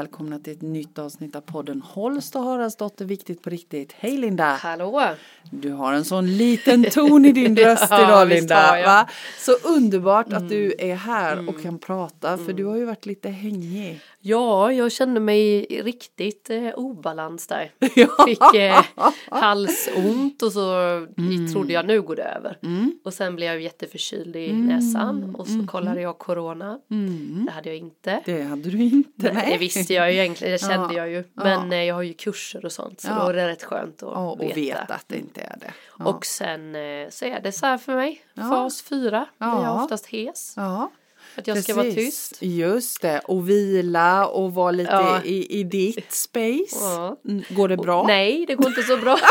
[0.00, 3.92] välkomna till ett nytt avsnitt av podden Holst och Haraldsdotter Viktigt på riktigt.
[3.98, 4.44] Hej Linda!
[4.44, 5.02] Hallå!
[5.50, 8.82] Du har en sån liten ton i din röst Ja, idag Linda.
[8.86, 9.08] Va?
[9.38, 12.56] Så underbart att du är här och kan prata för Mm.
[12.56, 14.00] du har ju varit lite hängig.
[14.20, 17.70] Ja, jag kände mig riktigt eh, obalans där.
[18.26, 18.82] Fick eh,
[19.30, 20.76] halsont och så
[21.18, 21.52] Mm.
[21.52, 22.58] trodde jag nu går det över.
[23.04, 26.78] Och sen blev jag jätteförkyld i näsan och så kollade jag corona.
[26.90, 27.42] Mm.
[27.46, 28.20] Det hade jag inte.
[28.24, 29.32] Det hade du inte.
[29.32, 30.98] Nej, det visste jag ju egentligen, det kände Ja.
[30.98, 31.24] jag ju.
[31.34, 33.14] Men eh, jag har ju kurser och sånt så Ja.
[33.24, 34.54] då är det rätt skönt att Ja, och veta.
[34.54, 35.72] veta att det inte är det.
[35.98, 36.04] Ja.
[36.04, 38.42] Och sen eh, så är det så här för mig, Ja.
[38.42, 39.46] fas 4, Ja.
[39.46, 40.52] där jag oftast hes.
[40.56, 40.90] ja.
[41.38, 42.28] Att jag ska vara Precis.
[42.28, 42.42] tyst.
[42.42, 45.20] Just det, och vila och vara lite Ja.
[45.24, 46.76] i, i ditt space.
[46.80, 47.16] Ja.
[47.28, 48.06] Mm, Går det bra?
[48.06, 49.18] Nej, det går inte så bra.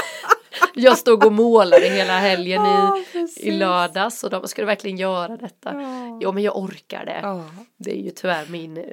[0.77, 3.37] Jag stod och målade hela helgen Ja, i, precis.
[3.43, 5.73] i lördags och de skulle verkligen göra detta.
[5.73, 6.19] Ja.
[6.21, 7.19] Jo, men jag orkar det.
[7.23, 7.43] Ja.
[7.77, 8.83] Det är ju tyvärr min, eh,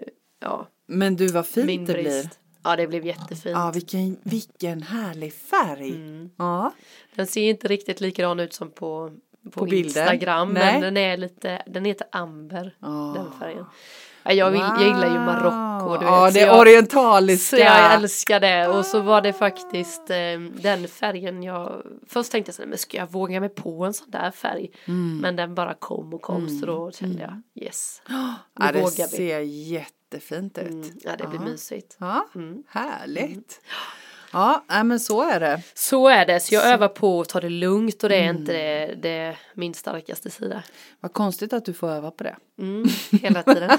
[0.40, 2.02] ja, Men du vad fint min det blir.
[2.02, 2.38] brist.
[2.64, 3.54] Ja, det blev jättefint.
[3.56, 5.90] Ja, vilken, vilken härlig färg.
[5.90, 6.30] Mm.
[6.36, 6.72] Ja.
[7.14, 9.10] Den ser inte riktigt likadan ut som på,
[9.44, 9.84] på, På bilden?
[9.86, 10.52] Instagram.
[10.52, 10.72] Nej.
[10.72, 13.12] Men den är lite, den heter amber, Ja.
[13.16, 13.64] den färgen.
[14.24, 16.04] Ja, jag, vill, jag gillar ju Marocko.
[16.04, 17.56] Ja, vet, det jag, orientaliska.
[17.56, 22.48] Så jag älskar det och så var det faktiskt eh, den färgen jag Först tänkte
[22.48, 24.70] jag så här, men ska jag våga mig på en sån där färg?
[24.84, 25.18] Mm.
[25.18, 28.02] Men den bara kom och kom så då kände jag yes.
[28.08, 29.16] Nu Ja, det vågar vi.
[29.16, 29.40] ser
[30.12, 30.66] jättefint ut.
[30.70, 31.44] Mm, ja det blir Ja.
[31.44, 31.96] mysigt.
[32.00, 32.62] Ja, Mm.
[32.68, 33.60] härligt.
[34.32, 35.62] Ja, nej, men så är det.
[35.74, 38.36] Så är det, så jag övar på att ta det lugnt och det är Mm.
[38.36, 40.62] inte det, det min starkaste sida.
[41.00, 42.36] Vad konstigt att du får öva på det.
[42.58, 42.86] Mm,
[43.22, 43.70] hela tiden.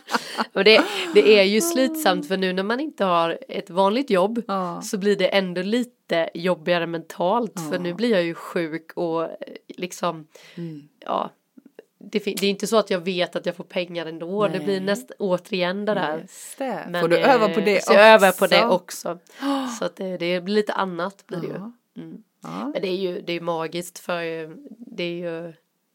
[0.52, 0.82] och det,
[1.14, 4.82] det är ju slitsamt för nu när man inte har ett vanligt jobb Ja.
[4.82, 7.82] så blir det ändå lite jobbigare mentalt för Ja.
[7.82, 9.28] nu blir jag ju sjuk och eh,
[9.68, 10.88] liksom Mm.
[11.00, 11.30] ja
[12.02, 14.66] det, det är inte så att jag vet att jag får pengar ändå det blir
[14.66, 14.80] Nej.
[14.80, 16.26] näst, återigen det där.
[16.58, 16.86] Det.
[16.88, 18.00] Men, får du eh, öva på det så också?
[18.00, 19.18] jag övar på det också.
[19.78, 21.54] Så att det, det blir lite annat blir det ju.
[21.54, 22.22] Mm.
[22.42, 22.70] Ja.
[22.72, 25.52] Men det är ju det är magiskt för eh, det är ju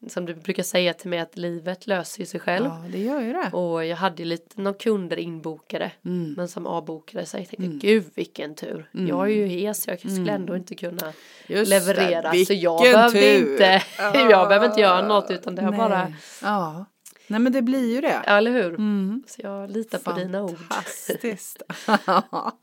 [0.08, 2.66] som du brukar säga till mig att livet löser ju sig själv.
[2.66, 3.50] ja, det gör ju det.
[3.52, 6.34] Och jag hade ju lite några kunder inbokade Mm.
[6.36, 7.40] men som avbokade sig.
[7.50, 8.90] Jag tänkte gud vilken tur.
[8.92, 11.12] Jag är ju hes jag skulle ändå inte kunna Mm.
[11.46, 12.32] Just leverera.
[12.32, 12.46] det.
[12.46, 13.52] Så jag behövde tur.
[13.52, 14.30] inte, Ja.
[14.30, 16.84] jag behöver inte göra något utan det har bara, Ja.
[17.30, 18.22] Nej, men det blir ju det.
[18.26, 18.74] ja, eller hur?
[18.74, 19.22] Mm.
[19.26, 20.58] Så jag litar på dina ord.
[20.58, 21.62] Fantastiskt.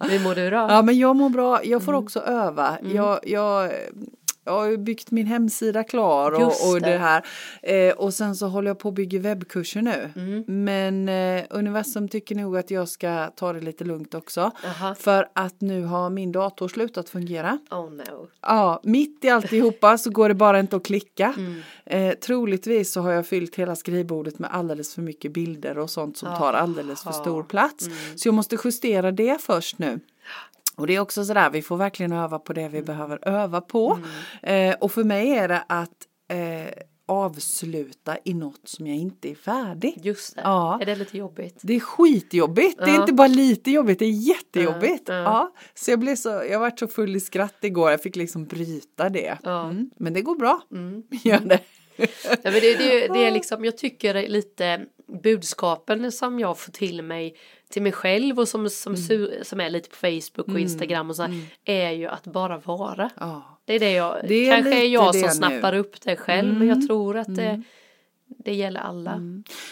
[0.09, 0.55] Hur mår du då?
[0.57, 2.03] Ja men jag mår bra, jag får Mm.
[2.03, 2.77] också öva.
[2.93, 3.71] Jag, jag,
[4.45, 6.89] jag har byggt min hemsida klar och, och det.
[6.91, 6.97] det.
[6.97, 7.25] här.
[7.61, 10.11] Eh, och sen så håller jag på att bygga webbkurser nu.
[10.15, 10.63] Mm.
[10.63, 14.51] Men eh, universum tycker nog att jag ska ta det lite lugnt också.
[14.65, 14.95] Aha.
[14.95, 17.59] För att nu har min dator slutat fungera.
[17.71, 18.27] Oh no.
[18.41, 21.33] Ja, mitt i alltihopa så går det bara inte att klicka.
[21.37, 21.61] Mm.
[21.85, 26.17] Eh, troligtvis så har jag fyllt hela skrivbordet med alldeles för mycket bilder och sånt
[26.17, 27.89] som tar alldeles för stor plats.
[28.15, 29.99] Så jag måste justera det först nu.
[30.75, 33.99] Och det är också sådär, vi får verkligen öva på det vi behöver öva på.
[34.43, 35.89] Eh, och för mig är det att
[36.31, 36.73] eh,
[37.07, 39.99] avsluta i något som jag inte är färdig.
[40.03, 40.41] Just det.
[40.43, 40.79] Ja.
[40.81, 41.59] Är det lite jobbigt?
[41.61, 43.01] Det är skitjobbigt, det är Ja.
[43.01, 45.03] inte bara lite jobbigt, det är jättejobbigt.
[45.09, 45.53] Ja, Ja, ja.
[45.73, 49.09] Så jag blev så, jag varit så full i skratt igår, jag fick liksom bryta
[49.09, 49.37] det.
[49.43, 49.63] Ja.
[49.65, 49.89] Mm.
[49.97, 51.03] Men det går bra, Mm.
[51.23, 51.59] gör det.
[51.97, 52.05] Ja,
[52.43, 54.85] men det, det, det är liksom, jag tycker lite
[55.23, 57.35] budskapen som jag får till mig
[57.75, 61.15] till mig själv och som, som, su- som är lite på Facebook och Instagram och
[61.15, 63.09] så här, är ju att bara vara.
[63.19, 63.59] Ja.
[63.65, 65.29] Det är det jag, Det är kanske är jag som nu.
[65.33, 67.61] snappar upp det själv men jag tror att det,
[68.45, 69.15] det gäller alla.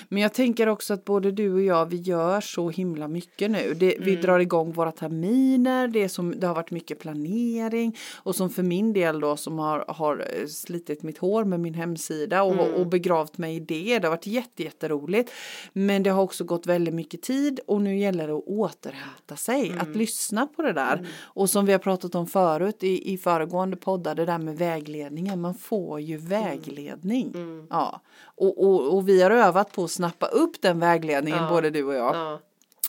[0.09, 3.73] Men jag tänker också att både du och jag, vi gör så himla mycket nu.
[3.73, 8.49] Det, Vi drar igång våra terminer, det, som, det har varit mycket planering och som
[8.49, 12.79] för min del då som har, har eh, slitit mitt hår med min hemsida och,
[12.79, 13.99] och begravt mig i det.
[13.99, 15.31] Det har varit jätte, jätteroligt.
[15.73, 19.73] Men det har också gått väldigt mycket tid och nu gäller det att återhämta sig,
[19.79, 21.07] att lyssna på det där.
[21.21, 25.41] Och som vi har pratat om förut i, i föregående poddar, det där med vägledningen,
[25.41, 27.33] man får ju vägledning.
[27.69, 28.01] Ja.
[28.37, 31.49] Och, och, och vi har övat på att snappa upp den vägledningen, Ja.
[31.49, 32.15] både du och jag.
[32.15, 32.39] Ja.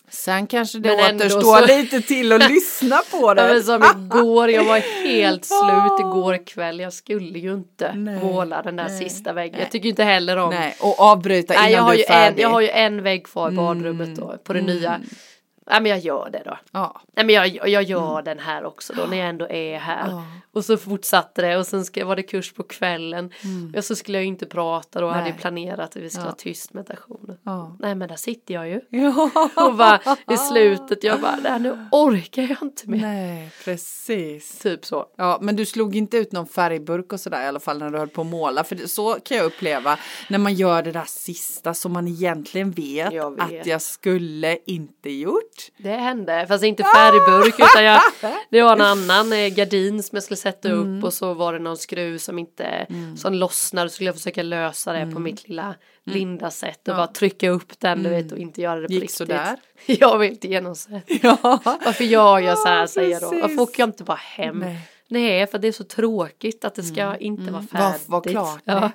[0.08, 3.42] Sen kanske det Men återstår så- lite till att lyssna på Ja, det.
[3.54, 6.80] men som igår, jag var helt slut igår kväll.
[6.80, 9.52] Jag skulle ju inte Nej, måla den där nej, sista väggen.
[9.52, 9.62] nej.
[9.62, 12.08] Jag tycker inte heller om Nej, och avbryta Nej, innan jag har, du ju är
[12.08, 12.36] färdig.
[12.38, 15.00] en, jag har ju en vägg kvar i badrummet då, på det nya.
[15.66, 16.58] Nej men jag gör det då.
[16.72, 17.00] ja.
[17.16, 20.08] Nej men jag, jag gör den här också då när jag ändå är här.
[20.10, 20.22] Ja.
[20.52, 23.32] Och så fortsatte det och sen ska, var det kurs på kvällen.
[23.76, 25.40] Och så skulle jag ju inte prata då, hade ju Nej.
[25.40, 26.30] planerat att vi skulle Ja.
[26.30, 27.38] ha tyst meditation.
[27.42, 27.76] Ja.
[27.80, 28.80] Nej men där sitter jag ju.
[28.88, 29.30] Ja.
[29.56, 30.00] Och bara
[30.30, 33.00] i slutet, jag bara, nej nu orkar jag inte mer.
[33.00, 34.58] Nej, precis.
[34.58, 35.06] Typ så.
[35.16, 37.98] Ja, men du slog inte ut någon färgburk och sådär i alla fall när du
[37.98, 38.64] höll på att måla.
[38.64, 42.70] För det, så kan jag uppleva när man gör det där sista som man egentligen
[42.70, 43.60] vet, Jag vet.
[43.60, 45.53] att jag skulle inte gjort.
[45.56, 45.70] Gjort.
[45.84, 48.00] Det hände, fast inte färgburk utan jag,
[48.50, 51.04] det var en annan eh, gardin som jag skulle sätta upp Mm.
[51.04, 52.86] och så var det någon skruv som inte,
[53.16, 55.14] som lossnade så skulle jag försaka lösa det Mm.
[55.14, 55.74] på mitt lilla
[56.06, 59.16] linda-sätt och bara trycka upp den du vet och inte göra det på Gick riktigt.
[59.18, 59.56] sådär?
[59.86, 61.04] Jag vill inte genomsett.
[61.22, 61.60] Ja.
[61.64, 63.26] Varför gör jag så här Ja, säger jag då?
[63.26, 63.58] Varför precis.
[63.58, 64.58] åker jag inte bara hem?
[64.58, 64.78] Nej.
[65.08, 65.46] Nej.
[65.46, 68.08] för det är så tråkigt att det ska inte vara Var, färdigt.
[68.08, 68.60] var klart.
[68.64, 68.80] Ja.
[68.80, 68.90] Nej.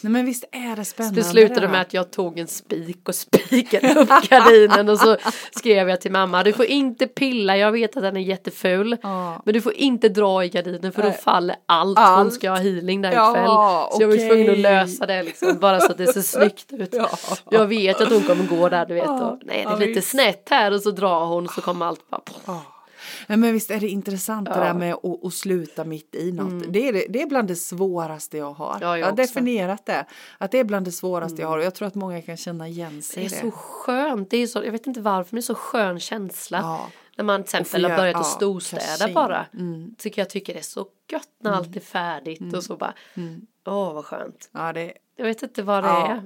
[0.00, 1.20] Men visst är det spännande.
[1.20, 5.16] Det slutade det med att jag tog en spik och spikade upp gardinen och så
[5.58, 9.42] skrev jag till mamma du får inte pilla, jag vet att den är jätteful Ja.
[9.44, 12.34] men du får inte dra i gardinen för då faller allt, hon Allt.
[12.34, 13.46] ska ha healing där Ja, ikväll.
[13.96, 16.88] Så jag var tvungen att lösa det liksom bara så att det ser snyggt ut.
[16.92, 17.08] Ja.
[17.50, 20.10] Jag vet att hon kommer gå där du vet och nej det är lite visst.
[20.10, 22.62] snett här och så drar hon så kommer allt bara Ja.
[23.28, 24.64] Men visst är det intressant det Ja.
[24.64, 26.64] där med att, att sluta mitt i något.
[26.72, 28.78] Det, är, det- det är bland det svåraste jag har.
[28.80, 29.22] Ja, jag jag har också.
[29.22, 30.06] definierat det.
[30.38, 32.68] Att det är bland det svåraste jag har och jag tror att många kan känna
[32.68, 33.50] igen sig Det i är det.
[33.50, 36.58] så skönt, det är så, jag vet inte varför men det är så skön känsla.
[36.62, 36.86] Ja.
[37.16, 39.14] När man till exempel har börjat att ja, storstäda casha in.
[39.14, 39.46] bara.
[39.54, 39.94] Mm.
[39.98, 42.94] Tycker jag tycker det är så gött när allt är färdigt och så bara.
[43.66, 44.48] Åh vad skönt.
[44.52, 46.06] Ja, det, Jag vet inte vad det Ja.
[46.08, 46.22] är.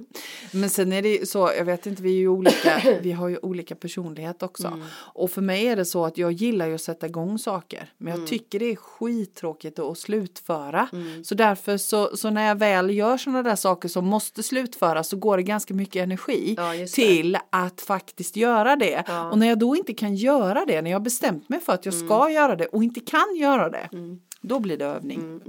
[0.52, 3.28] Men sen är det ju så, jag vet inte, vi är ju olika, vi har
[3.28, 4.66] ju olika personlighet också.
[4.66, 4.82] Mm.
[5.14, 7.92] Och för mig är det så att jag gillar ju att sätta igång saker.
[7.98, 8.20] Men Mm.
[8.20, 10.88] jag tycker det är skittråkigt att slutföra.
[11.24, 15.16] Så därför så, så när jag väl gör sådana där saker som måste slutföras så
[15.16, 19.04] går det ganska mycket energi Ja, till att faktiskt göra det.
[19.06, 19.20] Ja.
[19.20, 19.26] Mm.
[19.32, 21.84] Och när jag då inte kan göra det, när jag har bestämt mig för att
[21.84, 23.88] jag ska göra det och inte kan göra det,
[24.40, 25.40] då blir det övning.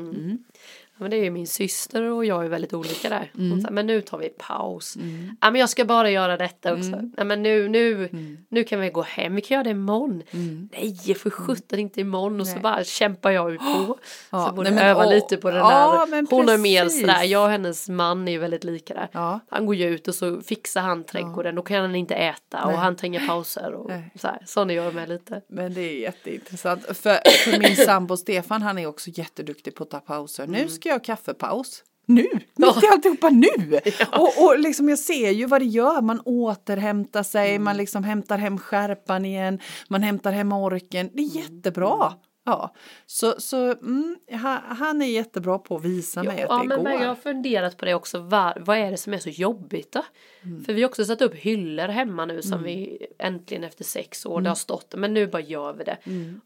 [1.00, 1.04] Mm.
[1.04, 3.32] Ja, men det är ju min syster och jag är väldigt olika där.
[3.38, 3.62] Mm.
[3.62, 4.98] Säger, men nu tar vi paus.
[5.42, 6.88] Ja, men jag ska bara göra detta också.
[6.88, 7.14] Mm.
[7.18, 8.10] Nej, men nu, nu,
[8.50, 9.36] nu kan vi gå hem.
[9.36, 10.24] Vi kan göra det imorgon.
[10.32, 10.70] Mm.
[10.72, 12.42] Nej, för sjutton inte imorgon.
[12.42, 13.98] Och så bara kämpar jag ju på.
[14.30, 16.16] Ja, så borde nej, men, öva åh, lite på den ja, där.
[16.16, 17.24] men Hon är mer sådär.
[17.24, 19.10] Jag och hennes man är ju väldigt lika där.
[19.12, 19.40] Ja.
[19.50, 21.56] Han går ju ut och så fixar han trädgården.
[21.56, 22.66] Då kan han inte äta.
[22.66, 22.74] Nej.
[22.74, 23.74] Och han tar inga pauser.
[23.74, 24.12] Och Nej.
[24.16, 24.42] så här.
[24.46, 25.42] Sån är jag med lite.
[25.48, 26.86] Men det är jätteintressant.
[26.86, 30.48] För, för min sambo Stefan han är också jätteduktig på att ta pauser.
[30.48, 31.84] Nu ska jag ha kaffepaus.
[32.06, 32.28] Nu!
[32.56, 33.80] Mitt i alltihopa nu!
[34.12, 36.02] Och, och liksom jag ser ju vad det gör.
[36.02, 41.10] Man återhämtar sig, man liksom hämtar hem skärpan igen, man hämtar hem orken.
[41.14, 42.14] Det är jättebra.
[42.46, 42.76] Ja,
[43.06, 44.18] så, så mm,
[44.64, 46.84] han, är jättebra på att visa mig Ja att det men, går.
[46.84, 48.20] men jag har funderat på det också.
[48.20, 50.06] Var, vad är det som är så jobbigt då?
[50.66, 54.42] För vi har också satt upp hyllor hemma nu som vi äntligen efter sex år
[54.42, 54.94] det har stått.
[54.98, 55.98] Men nu bara gör vi det.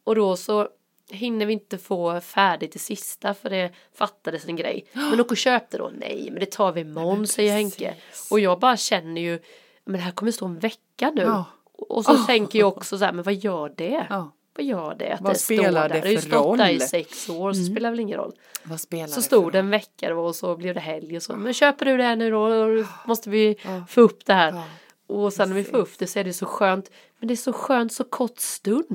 [0.03, 0.67] Och då så
[1.09, 4.85] hinner vi inte få färdigt det sista för det fattades en grej.
[4.93, 5.91] Men åk och köp det då.
[5.93, 7.95] Nej men det tar vi imorgon säger Henke.
[8.31, 9.39] Och jag bara känner ju.
[9.85, 11.21] Men det här kommer stå en vecka nu.
[11.21, 11.45] Ja.
[11.73, 13.13] Och så tänker jag också så här.
[13.13, 14.07] Men vad gör det?
[14.09, 14.31] Ja.
[14.55, 15.13] Vad gör det?
[15.13, 15.89] Att Vad det spelar står där.
[15.89, 16.81] det Det har ju för stått där i roll?
[16.81, 18.33] sex år så spelar väl ingen roll.
[18.63, 21.15] Vad spelar Så det stod för det en vecka då och så blev det helg
[21.17, 21.35] och så.
[21.35, 22.47] Men köper du det här nu då?
[23.05, 23.57] Måste vi
[23.87, 24.61] få upp det här.
[25.07, 26.91] Och sen när vi får upp det så är det så skönt.
[27.23, 28.85] Men det är så skönt så kort stund.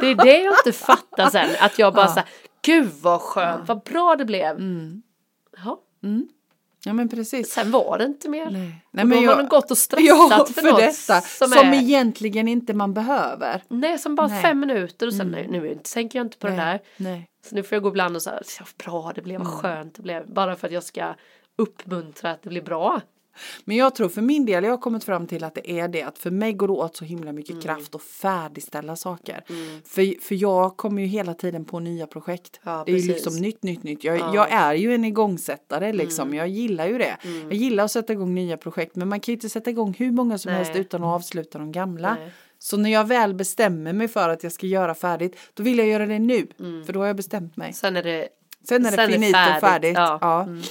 [0.00, 1.50] Det är det jag inte fattar sen.
[1.60, 2.08] Att jag bara Ja.
[2.08, 2.28] såhär,
[2.62, 4.56] gud vad skönt, vad bra det blev.
[4.56, 5.02] Mm.
[5.64, 5.80] Ja.
[6.84, 7.50] Ja men precis.
[7.52, 8.50] Sen var det inte mer.
[8.50, 9.04] Nej.
[9.04, 11.74] och då har man gått och stressat ja, för, för, något detta som, som, är,
[11.74, 13.62] egentligen inte man behöver.
[13.68, 14.38] nej som bara Nej.
[14.38, 14.50] Mm.
[14.50, 16.64] fem minuter och sen nej, nu tänker jag inte på det där.
[16.66, 16.82] Nej.
[16.96, 17.30] Nej.
[17.48, 18.42] Så nu får jag gå ibland och säga,
[18.84, 19.60] bra det blev, vad Mm.
[19.60, 20.32] skönt det blev.
[20.32, 21.14] Bara för att jag ska
[21.56, 23.00] uppmuntra att det blir bra.
[23.64, 26.02] Men jag tror för min del, jag har kommit fram till att det är det
[26.02, 27.62] att för mig går det åt så himla mycket Mm.
[27.62, 29.44] kraft att färdigställa saker.
[29.86, 32.60] För, för jag kommer ju hela tiden på nya projekt.
[32.62, 34.04] Ja, det är ju liksom nytt, nytt, nytt.
[34.04, 34.22] Jag, Ja.
[34.22, 34.34] Mm.
[34.34, 36.34] jag är ju en igångsättare liksom.
[36.34, 37.16] Jag gillar ju det.
[37.42, 40.10] Jag gillar att sätta igång nya projekt men man kan ju inte sätta igång hur
[40.12, 40.64] många som Nej.
[40.64, 42.14] helst utan att avsluta de gamla.
[42.20, 42.30] Nej.
[42.58, 45.86] Så när jag väl bestämmer mig för att jag ska göra färdigt, då vill jag
[45.86, 46.46] göra det nu.
[46.86, 47.72] För då har jag bestämt mig.
[47.72, 48.28] Sen är det
[48.68, 49.94] Sen är det Sen finito färdigt, färdigt.
[49.94, 50.18] ja.
[50.20, 50.46] Ja.
[50.48, 50.62] Ja,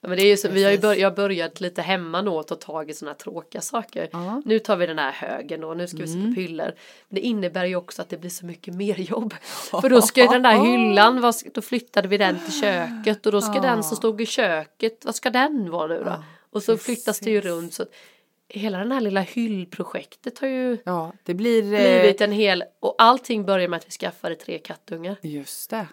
[0.00, 0.82] men det är ju så, vi har ju Precis.
[0.82, 4.08] bör, jag har börjat lite hemma nu och ta tag i sådana tråkiga saker.
[4.12, 4.42] Ja.
[4.44, 6.72] Nu tar vi den här högen och nu ska vi sätta upp hyllor.
[7.08, 9.34] Men det innebär ju också att det blir så mycket mer jobb.
[9.80, 13.32] För då ska ju den där hyllan, vad då flyttade vi den till köket och
[13.32, 16.24] då ska den som stod i köket, vad ska den vara nu då?
[16.52, 17.50] och så flyttas det ju precis.
[17.50, 17.86] runt så
[18.48, 21.62] hela den här lilla hyllprojektet har ju ja, det blir...
[21.62, 25.16] eh, blivit en hel, och allting börjar med att vi skaffade tre kattungar.
[25.22, 25.86] Just det.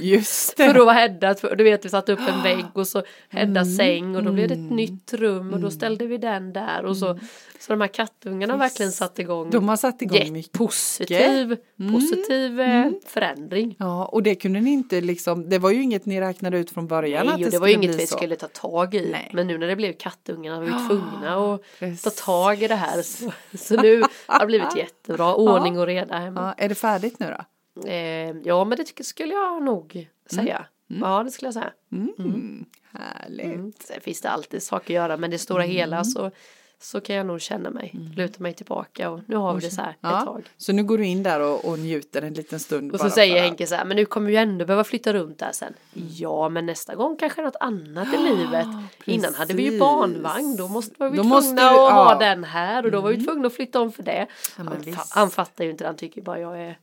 [0.00, 0.66] Just det.
[0.66, 4.16] För då var Hedda, du vet vi satte upp en vägg och så Heddas säng
[4.16, 7.18] och då blev det ett nytt rum och då ställde vi den där och så
[7.58, 10.52] Så de här kattungarna har verkligen satt igång De har satt igång Jätte- mycket.
[10.52, 11.56] positiv,
[11.92, 13.76] positiv eh, förändring.
[13.78, 16.86] Ja, och det kunde ni inte liksom, det var ju inget ni räknade ut från
[16.86, 18.16] början att Nej, det och det var ju inget vi så.
[18.16, 19.08] skulle ta tag i.
[19.12, 19.30] Nej.
[19.34, 22.02] Men nu när det blev kattungarna var vi tvungna att Precis.
[22.02, 23.02] ta tag i det här.
[23.02, 26.40] Så, så nu har det blivit jättebra, ordning och reda hemma.
[26.58, 27.44] Ja, är det färdigt nu då?
[27.86, 30.66] Eh, ja men det skulle jag nog säga.
[30.86, 31.72] Ja det skulle jag säga.
[31.92, 32.64] Mm.
[32.92, 33.44] Härligt.
[33.46, 33.72] Mm.
[33.80, 36.30] Sen finns det alltid saker att göra men det stora hela så
[36.78, 39.80] Så kan jag nog känna mig, luta mig tillbaka och nu har vi det så
[39.82, 40.42] här ett Ja, tag.
[40.56, 42.92] Så nu går du in där och, och njuter en liten stund.
[42.92, 45.12] Och så säger att- Henke så här, men nu kommer vi ju ändå behöva flytta
[45.12, 45.74] runt där sen.
[45.94, 48.66] Ja, men nästa gång kanske något annat i livet.
[49.04, 49.80] Innan hade vi ju precis.
[49.80, 52.06] barnvagn, då måste var vi Då tvungna måste att ha ja.
[52.16, 52.18] Mm.
[52.18, 54.26] den här och då var vi tvungna att flytta om för det.
[54.56, 56.78] men han, han fattar ju inte, han tycker bara jag är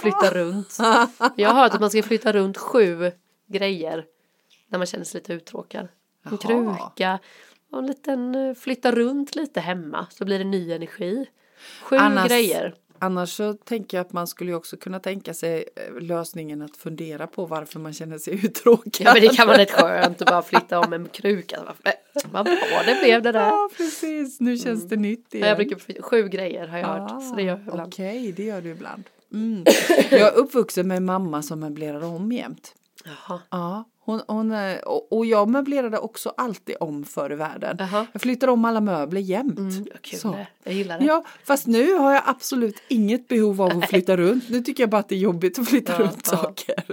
[0.00, 0.78] flytta runt.
[1.36, 3.12] Jag har hört att man ska flytta runt sju
[3.48, 4.04] grejer
[4.68, 5.88] när man känner sig lite uttråkad.
[6.30, 7.18] En kruka
[7.72, 11.26] och en liten eh, flytta runt lite hemma så blir det ny energi.
[11.82, 12.74] Sju Annars- grejer.
[12.98, 17.26] Annars så tänker jag att man skulle också kunna tänka sig eh, lösningen att fundera
[17.26, 19.06] på varför man känner sig uttråkad.
[19.06, 21.60] Ja men det kan vara rätt skönt att bara flytta om en kruka.
[22.30, 23.46] Vad- bra det blev det där.
[23.46, 24.40] Ja, precis.
[24.40, 25.46] Nu känns det nytt igen.
[25.48, 27.22] Ja, Jag brukar sju grejer har jag hört.
[27.28, 27.88] Så det gör jag Ah, ibland.
[27.92, 29.04] Okej, det gör du ibland.
[29.32, 29.64] Mm.
[30.10, 32.74] Jag är uppvuxen med en mamma som möblerar om jämt.
[33.04, 33.40] Jaha.
[33.50, 37.76] Ja, hon, hon, är- och, jag möblerade också alltid om förr i världen.
[37.78, 38.06] Jaha.
[38.12, 39.58] Jag flyttar om alla möbler jämt.
[39.58, 40.36] Mm, kul Så.
[40.64, 41.04] Jag gillar det.
[41.04, 44.48] Ja, fast nu har jag absolut inget behov av att flytta runt.
[44.50, 46.36] Nu tycker jag bara att det är jobbigt att flytta Ja, runt ja.
[46.38, 46.84] saker.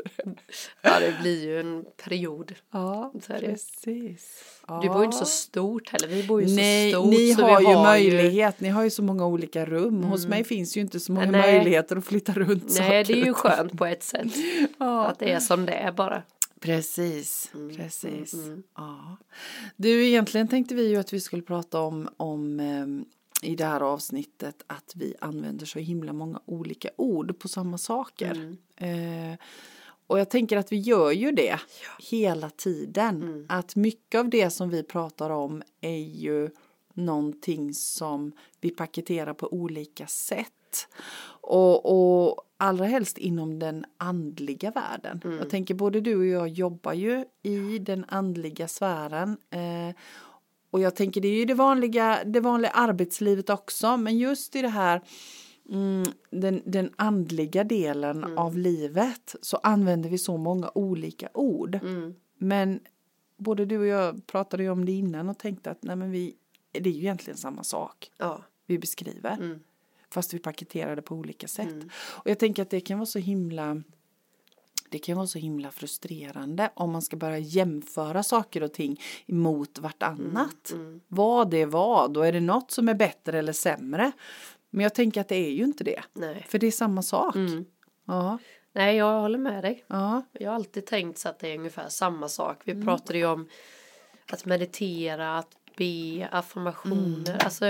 [0.81, 2.53] Ja det blir ju en period.
[2.71, 4.43] Ja, precis.
[4.81, 6.07] Du bor ju inte så stort heller.
[6.07, 7.11] Vi bor ju Nej, så stort.
[7.11, 8.59] ni har ju har möjlighet.
[8.59, 10.03] Ni har ju så många olika rum.
[10.03, 11.53] Hos mig finns ju inte så många Nej.
[11.53, 12.89] möjligheter att flytta runt saker.
[12.89, 14.27] Nej det är ju skönt på ett sätt.
[14.77, 15.05] Ja.
[15.05, 16.21] Att det är som det är bara.
[16.63, 18.35] Precis, Mm, precis.
[18.75, 19.17] Ja.
[19.75, 23.05] Du, egentligen tänkte vi ju att vi skulle prata om, om ehm,
[23.41, 28.57] i det här avsnittet att vi använder så himla många olika ord på samma saker.
[28.77, 29.31] Mm.
[29.31, 29.37] Eh,
[30.07, 31.59] och jag tänker att vi gör ju det
[31.99, 33.23] hela tiden.
[33.23, 33.45] Mm.
[33.49, 36.49] Att mycket av det som vi pratar om är ju
[36.93, 40.87] någonting som vi paketerar på olika sätt.
[41.41, 45.21] Och, och allra helst inom den andliga världen.
[45.23, 45.37] Mm.
[45.37, 49.37] Jag tänker både du och jag jobbar ju i den andliga sfären.
[49.49, 49.95] Eh,
[50.71, 53.97] och jag tänker det är ju det vanliga, det vanliga arbetslivet också.
[53.97, 55.01] Men just i det här
[55.69, 58.37] mm, den, den andliga delen Mm.
[58.37, 61.75] av livet så använder vi så många olika ord.
[61.75, 62.13] Mm.
[62.37, 62.79] Men
[63.37, 66.35] både du och jag pratade ju om det innan och tänkte att nej men vi,
[66.71, 68.43] det är ju egentligen samma sak Ja.
[68.67, 69.59] vi beskriver.
[70.13, 70.23] Mm.
[70.23, 71.75] Fast vi paketerar det på olika sätt.
[71.93, 73.81] Och jag tänker att det kan vara så himla
[74.89, 79.79] det kan vara så himla frustrerande om man ska börja jämföra saker och ting mot
[79.79, 80.73] vartannat.
[81.07, 84.11] Vad är vad och är det något som är bättre eller sämre?
[84.69, 86.03] Men jag tänker att det är ju inte det.
[86.13, 86.45] Nej.
[86.49, 87.35] För det är samma sak.
[87.35, 87.65] Mm.
[88.05, 88.37] Ja,
[88.73, 89.83] Nej jag håller med dig.
[89.87, 92.61] ja, Jag har alltid tänkt så att det är ungefär samma sak.
[92.65, 92.85] Vi Mm.
[92.85, 93.47] pratade ju om
[94.31, 97.29] att meditera, att be, affirmationer.
[97.29, 97.39] Mm.
[97.45, 97.65] Alltså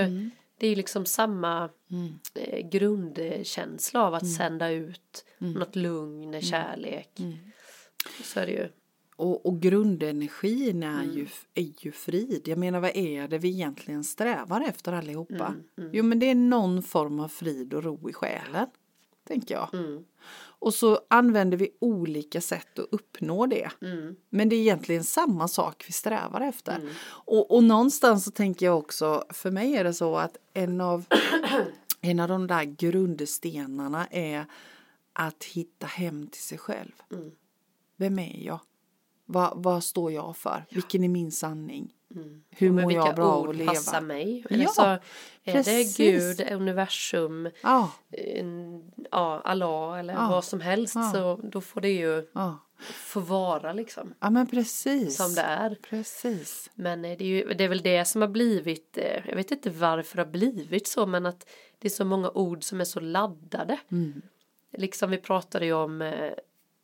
[0.58, 1.70] det är ju liksom samma
[2.36, 4.34] eh, grundkänsla av att Mm.
[4.36, 7.20] sända ut något lugn, kärlek.
[7.20, 7.34] Mm.
[8.24, 8.70] Så är det ju.
[9.16, 11.16] Och, och grundenergin är, Mm.
[11.18, 12.42] ju, är ju frid.
[12.48, 15.56] Jag menar vad är det vi egentligen strävar efter allihopa?
[15.78, 18.68] Mm, Jo men det är någon form av frid och ro i själen.
[19.28, 19.70] Tänker jag.
[20.64, 20.68] Mm.
[20.68, 23.70] Och så använder vi olika sätt att uppnå det.
[23.82, 24.16] Mm.
[24.30, 26.80] Men det är egentligen samma sak vi strävar efter.
[27.26, 31.06] Och, och någonstans så tänker jag också, för mig är det så att en av,
[32.02, 34.46] en av de där grundstenarna är
[35.14, 36.92] att hitta hem till sig själv.
[37.12, 37.32] Mm.
[37.98, 38.60] Vem är jag?
[39.26, 40.66] Vad, vad står jag för?
[40.70, 41.94] Vilken är min sanning?
[42.16, 42.44] Mm.
[42.50, 43.72] Hur mår vilka jag bra av ord att leva?
[43.72, 44.46] passar mig?
[44.50, 45.00] Ja, Eller så är
[45.44, 45.98] precis.
[45.98, 48.73] det Gud, universum, Ja, en,
[49.12, 50.96] ja, Allah eller Ja, vad som helst.
[50.96, 51.12] ja.
[51.14, 52.60] Så då får det ju ja.
[52.80, 54.14] få vara liksom.
[54.20, 55.18] ja men precis.
[55.18, 55.76] Som det är.
[55.90, 56.70] Precis.
[56.76, 59.52] Men eh, det är, ju, det är väl det som har blivit, eh, jag vet
[59.52, 62.86] inte varför det har blivit så, men att det är så många ord som är
[62.86, 63.78] så laddade.
[63.92, 64.22] Mm.
[64.78, 66.32] Liksom vi pratade ju om eh,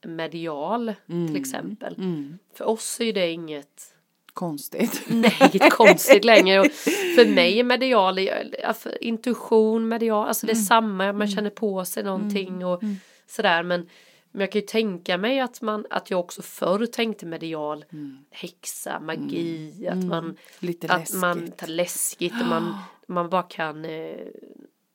[0.06, 1.96] medial till exempel.
[1.98, 2.38] Mm.
[2.54, 3.96] För oss är ju det inget,
[4.40, 5.02] Konstigt.
[5.08, 6.60] nej, inget konstigt längre.
[6.60, 6.72] Och
[7.16, 8.20] för mig är medial,
[8.64, 10.54] alltså, intuition, medial, alltså Mm.
[10.56, 12.82] det är samma, man känner på sig någonting och
[13.28, 13.64] sådär.
[13.64, 13.90] Men,
[14.32, 17.86] men jag kan ju tänka mig att, man, att jag också förr tänkte medial,
[18.32, 20.36] häxa, magi, att man Mm.
[20.60, 21.20] Lite att läskigt.
[21.22, 22.78] man tar läskigt och man,
[23.08, 24.18] man bara kan, eh,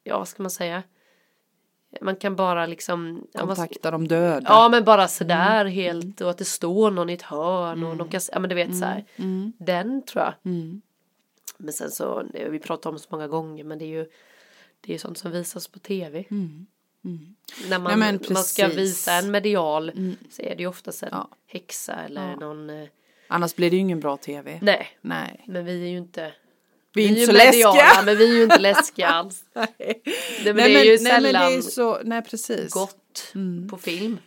[0.04, 0.82] ja vad ska man säga,
[2.00, 4.46] man kan bara liksom, Kontakta de döda.
[4.48, 8.08] ja men bara sådär helt och att det står någon i ett hörn och de
[8.08, 9.52] kan, ja men du vet så här, Mm.
[9.58, 10.34] den tror jag.
[10.52, 10.80] Mm.
[11.56, 14.06] Men sen så, vi pratar om så många gånger men det är ju,
[14.80, 16.24] det är ju sånt som visas på tv.
[16.30, 16.66] Mm.
[17.04, 17.34] Mm.
[17.68, 20.16] När man, Nej, man ska visa en medial Mm.
[20.30, 21.28] så är det ju oftast en Ja.
[21.46, 22.36] häxa eller Ja.
[22.36, 22.88] någon, eh,
[23.28, 24.58] Annars blir det ju ingen bra tv.
[24.62, 25.44] nej, Nej.
[25.46, 26.32] men vi är ju inte
[26.94, 28.02] Vi är inte ju så mediala, läskiga.
[28.04, 29.44] men vi är ju inte läskiga alls.
[29.54, 30.02] Nej.
[30.44, 32.72] Det, men Nej, det är ju nej, sällan är så, nej precis.
[32.72, 33.68] gott Mm.
[33.68, 34.18] på film.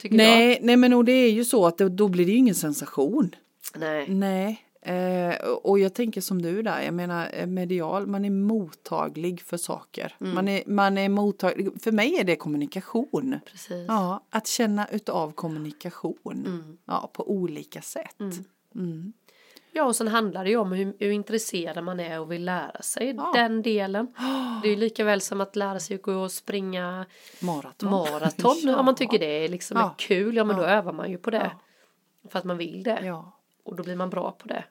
[0.00, 0.24] Tycker jag.
[0.26, 2.54] Nej, nej men och det är ju så att det, då blir det ju ingen
[2.54, 3.34] sensation.
[3.76, 4.08] Nej.
[4.08, 4.64] Nej.
[4.82, 9.56] Eh, och jag tänker som du där, jag menar eh, medial, man är mottaglig för
[9.56, 10.14] saker.
[10.20, 10.34] Mm.
[10.34, 13.36] Man, är, man är mottaglig, för mig är det kommunikation.
[13.52, 13.84] Precis.
[13.88, 16.78] Ja, att känna utav kommunikation Mm.
[16.86, 18.16] ja, på olika sätt.
[19.72, 22.82] Ja, och sen handlar det ju om hur, hur intresserad man är och vill lära
[22.82, 23.32] sig Ja.
[23.34, 24.06] den delen.
[24.62, 27.06] Det är ju lika väl som att lära sig att gå och springa
[27.40, 27.90] Maraton.
[27.90, 28.56] maraton.
[28.62, 28.76] Ja.
[28.78, 29.94] Om man tycker det är liksom Ja.
[29.98, 31.50] kul, ja men då övar man ju på det.
[32.30, 33.14] För att man vill det.
[33.64, 34.64] Och då blir man bra på det.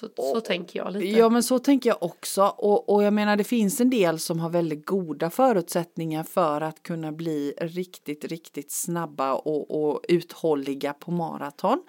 [0.00, 1.18] Så, så tänker jag lite.
[1.18, 4.40] Ja men så tänker jag också och, och jag menar det finns en del som
[4.40, 11.10] har väldigt goda förutsättningar för att kunna bli riktigt riktigt snabba och, och uthålliga på
[11.10, 11.82] maraton.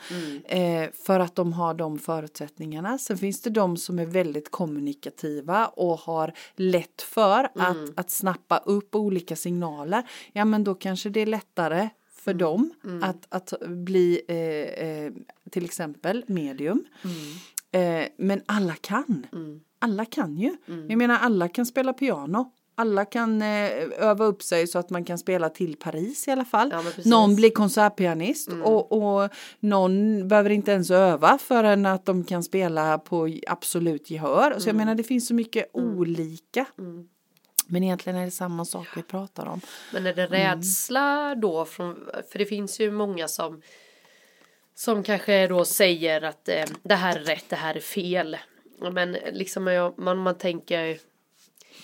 [0.46, 2.98] Eh, för att de har de förutsättningarna.
[2.98, 8.58] Sen finns det de som är väldigt kommunikativa och har lätt för att, att snappa
[8.58, 10.04] upp olika signaler.
[10.34, 15.12] Ja men då kanske det är lättare för dem att, att bli eh, eh,
[15.50, 16.86] till exempel medium.
[17.71, 19.27] Eh, men alla kan.
[19.79, 20.57] Alla kan ju.
[20.65, 22.51] Jag menar alla kan spela piano.
[22.75, 26.45] Alla kan eh, öva upp sig så att man kan spela till Paris i alla
[26.45, 26.69] fall.
[26.71, 32.43] Ja, någon blir konsertpianist och, och någon behöver inte ens öva förrän att de kan
[32.43, 34.59] spela på absolut gehör.
[34.59, 36.65] Så jag menar det finns så mycket olika.
[37.67, 39.62] Men egentligen är det samma sak vi pratar om.
[39.93, 41.95] Men är det rädsla då från,
[42.31, 43.62] för det finns ju många som
[44.79, 48.38] som kanske då säger att eh, det här är rätt, det här är fel.
[48.91, 51.00] Men liksom jag, man, man tänker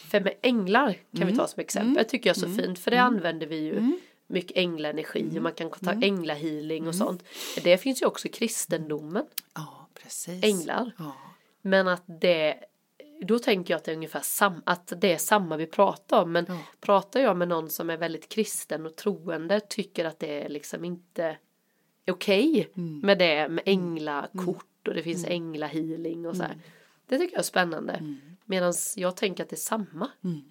[0.10, 3.02] för med änglar kan vi ta som exempel, tycker jag är så fint för det
[3.02, 3.98] använder vi ju
[4.28, 7.24] mycket änglaenergi och man kan ta änglahealing och sånt.
[7.64, 10.44] Det finns ju också i kristendomen, Ja, precis.
[10.44, 10.92] änglar.
[10.98, 11.16] Ja.
[11.62, 12.56] Men att det
[13.22, 16.32] då tänker jag att det är ungefär sam, att det är samma vi pratar om.
[16.32, 16.58] Men Ja.
[16.80, 20.86] pratar jag med någon som är väldigt kristen och troende tycker att det är liksom
[20.86, 21.38] inte
[22.12, 23.00] okej Mm.
[23.00, 26.58] med det med änglakort och det finns änglahealing och så Mm.
[26.58, 26.66] här.
[27.08, 28.16] Det tycker jag är spännande.
[28.46, 30.10] Medan jag tänker att det är samma.
[30.24, 30.42] Mm.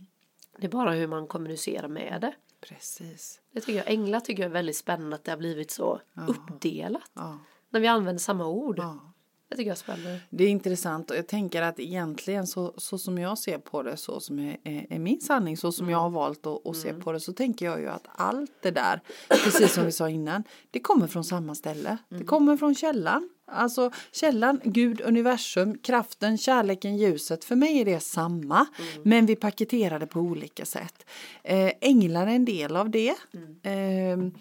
[0.59, 2.35] Det är bara hur man kommunicerar med det.
[2.61, 3.41] Precis.
[3.53, 7.11] Det tycker jag, änglar tycker jag är väldigt spännande att det har blivit så uppdelat.
[7.15, 7.39] Ja.
[7.71, 8.79] När vi använder samma ord.
[8.79, 9.12] Ja.
[9.53, 10.21] Det tycker jag är spännande.
[10.31, 13.97] Det är intressant och jag tänker att egentligen så, så som jag ser på det,
[13.97, 17.13] så som är, är, min sanning, så som jag har valt att, att se på
[17.13, 20.81] det, så tänker jag ju att allt det där, precis som vi sa innan, det
[20.81, 21.97] kommer från samma ställe.
[22.09, 23.29] Det kommer från källan.
[23.47, 27.45] Alltså källan, Gud, universum, kraften, kärleken, ljuset.
[27.45, 28.67] För mig är det samma,
[29.03, 31.07] men vi paketerar det på olika sätt.
[31.43, 33.15] Eh, änglar är en del av det.
[33.63, 34.33] Ehm,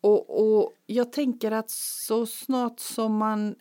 [0.00, 3.54] och, och jag tänker att så snart som man eh,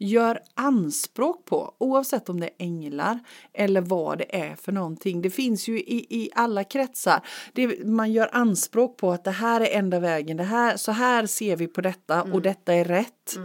[0.00, 3.18] gör anspråk på, oavsett om det är änglar
[3.52, 5.22] eller vad det är för någonting.
[5.22, 7.20] Det finns ju i, i alla kretsar.
[7.52, 11.26] Det, man gör anspråk på att det här är enda vägen, det här, så här
[11.26, 13.38] ser vi på detta och detta är rätt.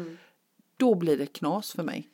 [0.78, 2.10] Då blir det knas för mig.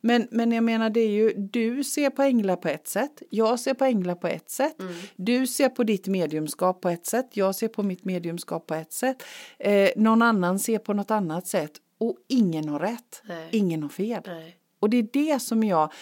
[0.00, 3.60] Men, men jag menar det är ju, du ser på änglar på ett sätt, jag
[3.60, 4.76] ser på änglar på ett sätt,
[5.16, 8.92] du ser på ditt mediumskap på ett sätt, jag ser på mitt mediumskap på ett
[8.92, 9.22] sätt,
[9.58, 13.48] eh, någon annan ser på något annat sätt och ingen har rätt, Nej.
[13.52, 14.22] ingen har fel.
[14.26, 14.56] Nej.
[14.80, 15.92] Och det är det som jag,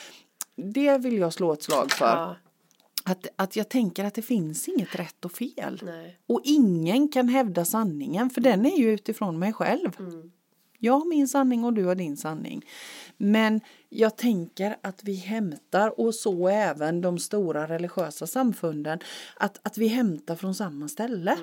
[0.56, 2.06] det vill jag slå ett slag för.
[2.06, 2.36] Ja,
[3.04, 5.80] Att, att jag tänker att det finns inget rätt och fel.
[5.84, 6.18] nej.
[6.26, 9.90] Och ingen kan hävda sanningen för den är ju utifrån mig själv.
[10.80, 12.64] Jag har min sanning och du har din sanning.
[13.16, 18.98] Men jag tänker att vi hämtar, och så även de stora religiösa samfunden,
[19.36, 21.36] att, att vi hämtar från samma ställe.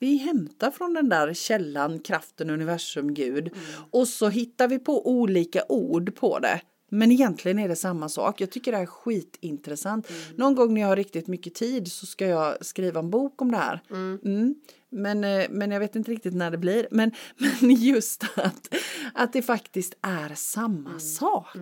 [0.00, 3.50] Vi hämtar från den där källan, kraften, universum, Gud.
[3.90, 6.60] Och så hittar vi på olika ord på det.
[6.90, 8.40] Men egentligen är det samma sak.
[8.40, 10.08] Jag tycker det här är skitintressant.
[10.36, 13.50] Någon gång när jag har riktigt mycket tid så ska jag skriva en bok om
[13.50, 13.80] det här.
[13.90, 14.54] Mm.
[14.88, 16.88] Men, eh, men jag vet inte riktigt när det blir.
[16.90, 17.12] Men,
[17.60, 18.74] men just att,
[19.14, 21.56] att det faktiskt är samma sak.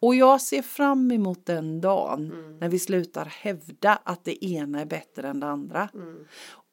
[0.00, 4.86] Och jag ser fram emot den dagen när vi slutar hävda att det ena är
[4.86, 5.88] bättre än det andra.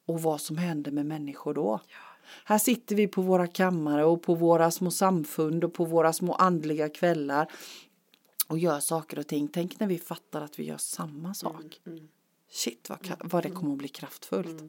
[0.06, 1.80] Och vad som händer med människor då.
[2.44, 6.32] Här sitter vi på våra kammare och på våra små samfund och på våra små
[6.32, 7.52] andliga kvällar
[8.48, 9.48] och gör saker och ting.
[9.48, 11.80] Tänk när vi fattar att vi gör samma sak.
[12.50, 14.62] Shit vad, ka- vad det kommer att bli kraftfullt.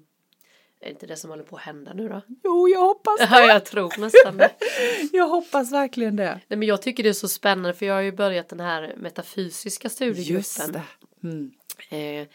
[0.79, 2.21] Är inte det som håller på att hända nu då?
[2.43, 3.27] Jo, jag hoppas det.
[3.31, 4.51] Ja, jag tror nästan det.
[5.11, 6.39] Jag hoppas verkligen det.
[6.47, 8.95] Nej, men jag tycker det är så spännande för jag har ju börjat den här
[8.97, 10.35] metafysiska studiegruppen.
[10.35, 10.83] Just det.
[11.23, 11.51] Mm.
[11.89, 12.27] Eh,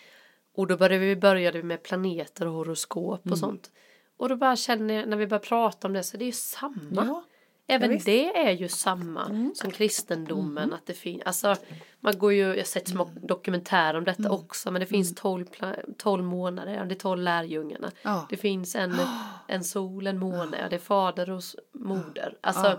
[0.54, 3.32] och då började vi, började vi med planeter och horoskop Mm.
[3.32, 3.70] och sånt.
[4.16, 6.32] Och då bara känner jag när vi börjar prata om det så det är ju
[6.32, 7.04] samma.
[7.06, 7.24] Ja,
[7.66, 7.94] Även ja.
[7.94, 8.02] Mm.
[8.04, 10.72] det är ju samma som kristendomen.
[10.72, 11.56] Att det finns, alltså,
[12.00, 14.32] man går ju, jag har sett små dokumentärer om detta Mm.
[14.32, 14.70] också.
[14.70, 17.90] Men det finns 12, pla- 12 månader, det är 12 lärjungarna.
[18.02, 18.26] Ja.
[18.30, 18.94] Det finns en,
[19.46, 22.36] en sol, en måne, det är fader och moder.
[22.40, 22.78] Alltså,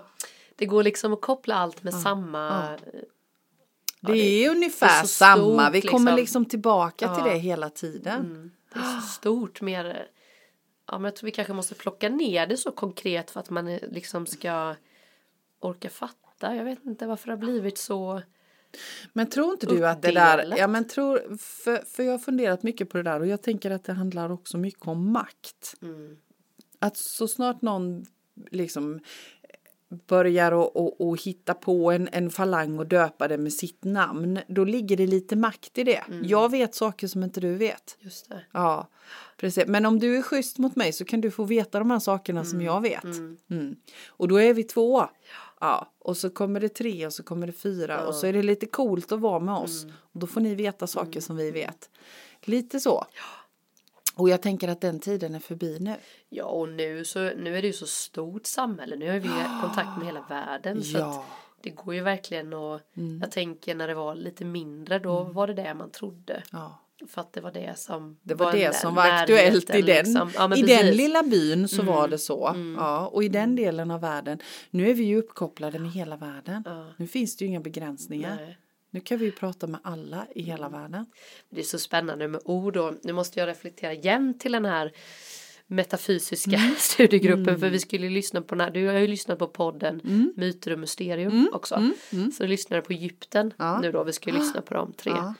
[0.55, 2.77] Det går liksom att koppla allt med samma.
[4.01, 6.15] Det är ungefär så samma, stort, vi kommer liksom.
[6.15, 7.33] liksom tillbaka till Ja.
[7.33, 8.19] det hela tiden.
[8.19, 10.07] Mm, det är så stort mer.
[10.87, 13.75] Ja men jag tror vi kanske måste plocka ner det så konkret för att man
[13.75, 14.75] liksom ska
[15.59, 16.55] orka fatta.
[16.55, 18.21] Jag vet inte varför det har blivit så.
[19.13, 22.63] Men tror inte du att det där, ja men tror, för, för jag har funderat
[22.63, 25.75] mycket på det där och jag tänker att det handlar också mycket om makt.
[25.81, 26.17] Mm.
[26.79, 28.05] Att så snart någon
[28.51, 28.99] liksom
[30.07, 34.39] börjar och, och, och hitta på en, en falang och döpa det med sitt namn,
[34.47, 36.03] då ligger det lite makt i det.
[36.07, 36.23] Mm.
[36.25, 37.97] Jag vet saker som inte du vet.
[37.99, 38.41] Just det.
[38.51, 38.87] Ja,
[39.37, 39.67] precis.
[39.67, 42.45] Men om du är schysst mot mig så kan du få veta de här sakerna
[42.45, 43.03] som jag vet.
[43.49, 43.75] Mm.
[44.07, 45.05] Och då är vi två.
[45.59, 48.43] Ja, och så kommer det tre och så kommer det fyra och så är det
[48.43, 49.85] lite coolt att vara med oss.
[49.85, 51.89] Och då får ni veta saker som vi vet.
[52.41, 53.05] Lite så.
[54.21, 55.95] Och jag tänker att den tiden är förbi nu.
[56.29, 58.95] Ja och nu så nu är det ju så stort samhälle.
[58.95, 59.29] Nu har vi
[59.61, 60.83] kontakt med hela världen.
[60.83, 61.05] Så Ja.
[61.05, 61.17] Mm.
[61.19, 61.25] att
[61.61, 62.81] det går ju verkligen och
[63.21, 66.43] jag tänker när det var lite mindre då var det det man trodde.
[66.51, 66.77] Ja.
[67.07, 69.85] För att det var det som Det var det nä- som var aktuellt i den,
[70.05, 70.31] liksom.
[70.35, 70.69] Ja, i precis.
[70.71, 70.85] Mm.
[70.85, 72.55] den lilla byn så var det så.
[72.77, 74.39] Ja, och i den delen av världen.
[74.69, 76.63] Nu är vi ju uppkopplade med hela världen.
[76.65, 76.85] Ja.
[76.97, 78.35] Nu finns det ju inga begränsningar.
[78.35, 78.57] Nej.
[78.91, 80.81] Nu kan vi ju prata med alla i hela Mm.
[80.81, 81.05] världen.
[81.49, 84.91] Det är så spännande med ord och nu måste jag reflektera igen till den här
[85.67, 86.75] metafysiska Mm.
[86.77, 90.33] studiegruppen för vi skulle lyssna på den här, du har ju lyssnat på podden Mm.
[90.37, 91.89] Myter och mysterium också.
[92.37, 93.79] Så du lyssnade på Egypten Ja.
[93.81, 95.13] nu då, vi ska ju lyssna på de tre.
[95.15, 95.33] Ja.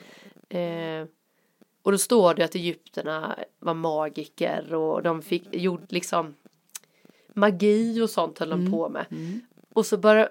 [0.58, 1.06] Eh,
[1.82, 6.34] och då står det att Egypterna var magiker och de fick, gjorde liksom
[7.34, 8.64] magi och sånt höll Mm.
[8.64, 9.06] de på med.
[9.72, 10.28] Och så bara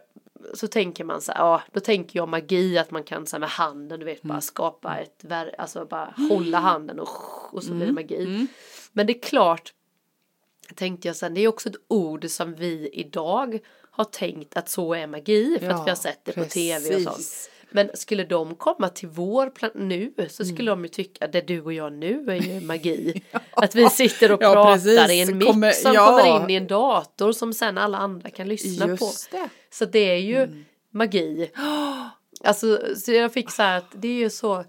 [0.53, 3.39] så tänker man så här, ja då tänker jag magi att man kan så här,
[3.39, 4.33] med handen du vet Mm.
[4.35, 7.07] bara skapa ett, ver- alltså bara hålla handen och,
[7.53, 7.95] och så blir Mm.
[7.95, 8.47] det magi.
[8.91, 9.73] Men det är klart,
[10.75, 13.59] tänkte jag sen, det är också ett ord som vi idag
[13.91, 16.95] har tänkt att så är magi för att Ja, vi har sett det på tv
[16.95, 17.50] och sånt.
[17.71, 20.55] Men skulle de komma till vår plan nu så Mm.
[20.55, 23.21] skulle de ju tycka att det du och jag nu är ju magi.
[23.51, 25.11] Att vi sitter och Ja, pratar precis.
[25.11, 26.05] i en mix som ja.
[26.07, 28.91] kommer in i en dator som sen alla andra kan lyssna på.
[28.91, 29.49] Just det.
[29.71, 30.65] Så det är ju Mm.
[30.91, 31.51] magi.
[32.43, 34.63] Alltså så jag fick så här att det är ju så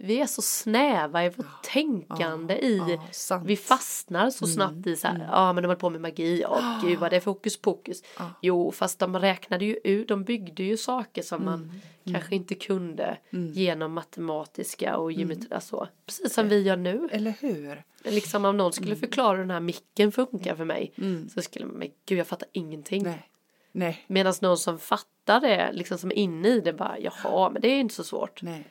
[0.00, 2.78] vi är så snäva i vårt tänkande i.
[2.78, 3.44] Mm.
[3.44, 6.80] vi fastnar så snabbt i så här, ja men de håller på med magi, ja
[6.84, 8.02] gud vad det är för hokus pokus.
[8.42, 12.20] Jo fast de räknade ju ut, de byggde ju saker som man Mm.
[12.20, 13.18] kanske inte kunde
[13.54, 17.08] genom matematiska och geometri, alltså, precis som vi gör nu.
[17.12, 17.84] Eller hur?
[18.04, 19.00] Liksom om någon skulle Mm.
[19.00, 20.92] förklara hur den här micken funkar för mig
[21.34, 23.02] så skulle man, men gud jag fattar ingenting.
[23.02, 23.28] Nej.
[23.72, 24.04] Nej.
[24.06, 27.68] Medan någon som fattar det, liksom som är inne i det bara, jaha men det
[27.68, 28.42] är inte så svårt.
[28.42, 28.64] Nej.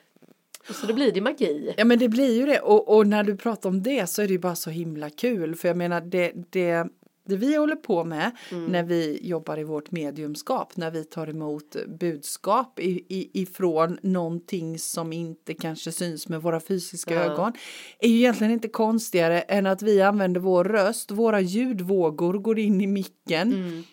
[0.74, 1.74] Så då blir det magi.
[1.78, 4.28] Ja men det blir ju det och, och när du pratar om det så är
[4.28, 6.88] det ju bara så himla kul för jag menar det, det,
[7.28, 8.32] det vi håller på med
[8.70, 14.80] när vi jobbar i vårt mediumskap när vi tar emot budskap i, i, ifrån någonting
[14.80, 17.22] som inte kanske syns med våra fysiska Ja.
[17.22, 17.54] ögon
[18.00, 22.82] är ju egentligen inte konstigare än att vi använder vår röst, våra ljudvågor går in
[22.82, 23.84] i micken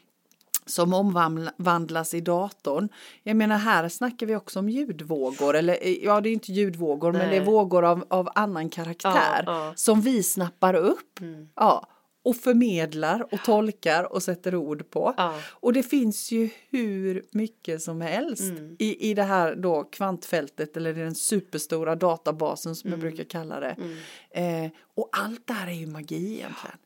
[0.67, 2.89] som omvandlas i datorn.
[3.23, 7.13] Jag menar här snackar vi också om ljudvågor eller eh, ja det är inte ljudvågor
[7.13, 7.45] men det är Nej.
[7.45, 9.73] vågor av, av annan karaktär Ja, ja.
[9.77, 11.21] som vi snappar upp.
[11.55, 11.87] Ja,
[12.25, 15.15] och förmedlar och tolkar och sätter ord på.
[15.17, 15.35] Ja.
[15.51, 18.77] Och det finns ju hur mycket som helst Mm.
[18.79, 23.01] i, i det här då kvantfältet eller den superstora databasen som Mm.
[23.01, 23.77] jag brukar kalla det.
[24.31, 26.77] Eh, och allt det här är ju magi egentligen.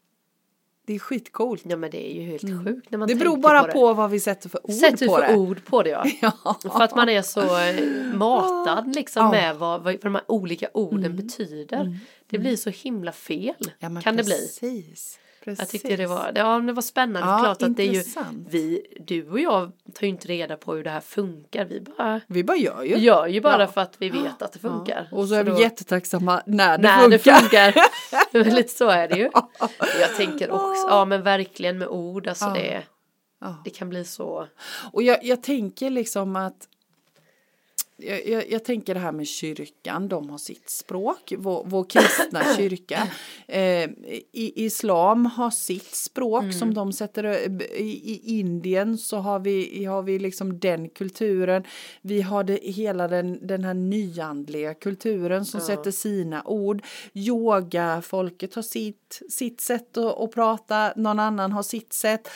[0.88, 1.62] Det är skitcoolt.
[1.64, 3.18] Ja men det är ju helt sjukt när man Mm.
[3.18, 5.34] Det beror bara på, på, vad vi sätter för ord Sätter på för det.
[5.36, 6.04] ord på det ja.
[6.20, 6.58] Ja.
[6.62, 9.28] För att man är så eh, matad liksom Ja.
[9.28, 9.40] Mm.
[9.40, 11.98] med vad, vad de här olika orden betyder.
[12.30, 13.54] Det blir så himla fel.
[13.78, 14.48] Ja, kan det bli.
[15.50, 15.58] Precis.
[15.60, 17.28] Jag tyckte det var, ja, det var spännande.
[17.32, 18.02] Ja, Klart att det är ju,
[18.48, 21.64] vi, du och jag tar ju inte reda på hur det här funkar.
[21.64, 22.96] Vi bara Vi bara gör ju.
[22.96, 23.66] gör ju bara Ja.
[23.66, 25.08] för att vi vet att det funkar.
[25.12, 27.72] Och så är vi då- jättetacksamma när det när funkar.
[27.72, 27.72] det
[28.32, 28.50] funkar.
[28.56, 29.30] Lite så är det ju.
[30.00, 32.52] Jag tänker också, ja men verkligen med ord, alltså Ja.
[32.54, 32.82] det,
[33.40, 33.62] Ja.
[33.64, 34.46] det kan bli så.
[34.92, 36.68] Och jag, jag tänker liksom att
[38.00, 42.42] jag, jag, jag tänker det här med kyrkan, de har sitt språk, vår, vår kristna
[42.56, 43.08] kyrka.
[43.46, 43.84] Eh,
[44.32, 46.52] i, islam har sitt språk Mm.
[46.52, 47.26] som de sätter,
[47.76, 51.64] i, i Indien så har vi, har vi liksom den kulturen.
[52.02, 56.82] Vi har det, hela den, den här nyandliga kulturen som sätter sina ord.
[57.14, 62.28] Yoga, folket har sitt, sitt sätt att, att prata, någon annan har sitt sätt.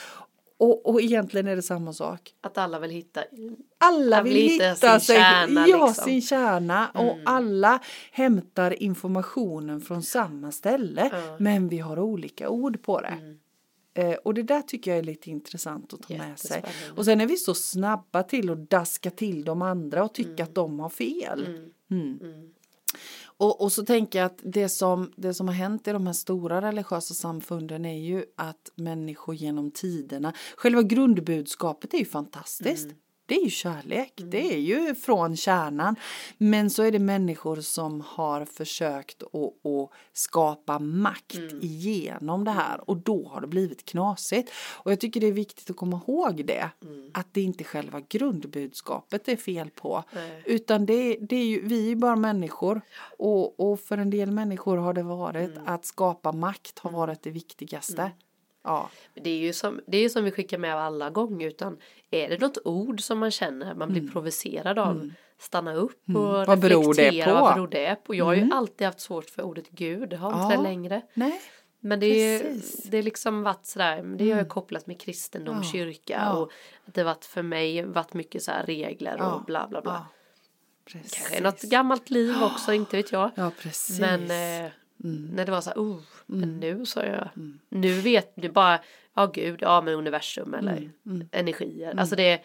[0.57, 2.33] Och, och egentligen är det samma sak.
[2.41, 3.23] Att alla vill hitta.
[3.77, 6.05] Alla vill hitta sin sig, kärna, ja, liksom.
[6.05, 7.79] sin kärna och alla
[8.11, 11.35] hämtar informationen från samma ställe Ja.
[11.39, 13.35] men vi har olika ord på det.
[13.95, 16.63] Eh, och det där tycker jag är lite intressant att ta med sig.
[16.95, 20.43] Och sen är vi så snabba till att daska till de andra och tycka Mm.
[20.43, 21.71] att de har fel.
[23.43, 26.13] Och, och så tänker jag att det som, det som har hänt i de här
[26.13, 32.85] stora religiösa samfunden är ju att människor genom tiderna, själva grundbudskapet är ju fantastiskt.
[32.85, 32.97] Mm.
[33.25, 35.95] Det är ju kärlek, det är ju från kärnan.
[36.37, 42.89] Men så är det människor som har försökt att, att skapa makt igenom det här
[42.89, 44.51] och då har det blivit knasigt.
[44.73, 46.69] Och jag tycker det är viktigt att komma ihåg det.
[47.13, 50.03] Att det inte är själva grundbudskapet det är fel på.
[50.13, 50.43] Nej.
[50.45, 52.81] Utan det, det är ju, vi är bara människor.
[53.17, 57.31] Och, och för en del människor har det varit att skapa makt har varit det
[57.31, 58.11] viktigaste.
[58.63, 58.89] Ja.
[59.13, 61.77] Det är ju som, det är ju som vi skickar med alla gånger utan
[62.11, 66.45] är det något ord som man känner man blir provocerad av stanna upp och Mm.
[66.45, 67.31] Vad beror det på?
[67.33, 68.15] vad beror det på.
[68.15, 70.57] Jag har ju alltid haft svårt för ordet gud, har inte Ja.
[70.57, 71.01] det längre.
[71.13, 71.41] Nej.
[71.79, 72.83] Men det är, Precis.
[72.83, 75.63] det är liksom varit sådär, det har jag kopplat med kristendom, Ja.
[75.71, 76.33] kyrka Ja.
[76.33, 76.51] och
[76.87, 79.33] att det varit för mig varit mycket så regler Ja.
[79.33, 80.05] och bla bla bla.
[80.85, 81.13] Precis.
[81.13, 83.31] Kanske något gammalt liv också, inte vet jag.
[83.35, 83.99] Ja, precis.
[83.99, 84.21] Men
[84.65, 84.71] eh,
[85.03, 87.29] när det var så här, oh, men nu sa jag,
[87.69, 88.79] nu vet du bara,
[89.15, 90.89] ja gud, ja men universum eller
[91.31, 91.99] energier.
[91.99, 92.41] Alltså det,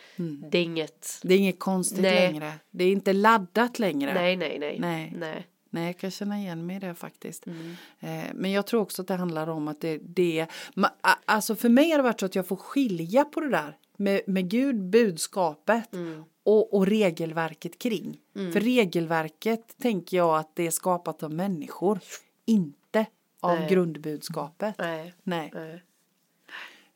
[0.50, 2.32] det är inget, Det är inget konstigt Nej.
[2.32, 2.52] längre.
[2.70, 4.14] Det är inte laddat längre.
[4.14, 4.78] nej nej nej.
[4.80, 5.14] Nej.
[5.18, 5.46] nej.
[5.70, 7.46] Nej, jag kan känna igen mig i det faktiskt.
[7.46, 7.74] Mm.
[8.00, 10.90] Eh, men jag tror också att det handlar om att det, det ma-
[11.24, 14.20] alltså för mig har det varit så att jag får skilja på det där med,
[14.26, 16.24] med Gud, budskapet Mm.
[16.44, 18.18] och, och regelverket kring.
[18.34, 21.98] För regelverket tänker jag att det är skapat av människor,
[22.48, 23.06] inte
[23.40, 23.68] av Nej.
[23.68, 24.74] grundbudskapet.
[24.78, 25.14] nej.
[25.22, 25.50] Nej.
[25.54, 25.82] nej.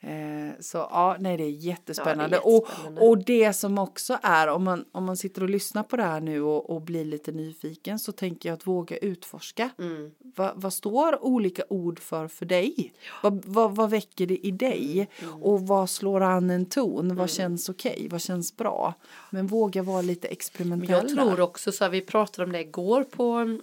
[0.05, 2.37] Eh, så ja, nej det är jättespännande.
[2.37, 3.01] Ja, det är jättespännande.
[3.01, 6.03] Och, och det som också är, om man, om man sitter och lyssnar på det
[6.03, 9.71] här nu och, och blir lite nyfiken så tänker jag att våga utforska.
[9.79, 10.11] Mm.
[10.37, 12.93] Va, vad står olika ord för för dig?
[13.23, 15.09] Vad, vad, vad väcker det i dig?
[15.23, 15.43] Mm.
[15.43, 17.17] Och vad slår an en ton?
[17.17, 18.09] Vad känns okej?
[18.11, 18.95] Vad känns bra?
[19.31, 20.91] Men våga vara lite Men experimentell.
[20.91, 23.59] jag tror också så här, vi pratade om det igår på,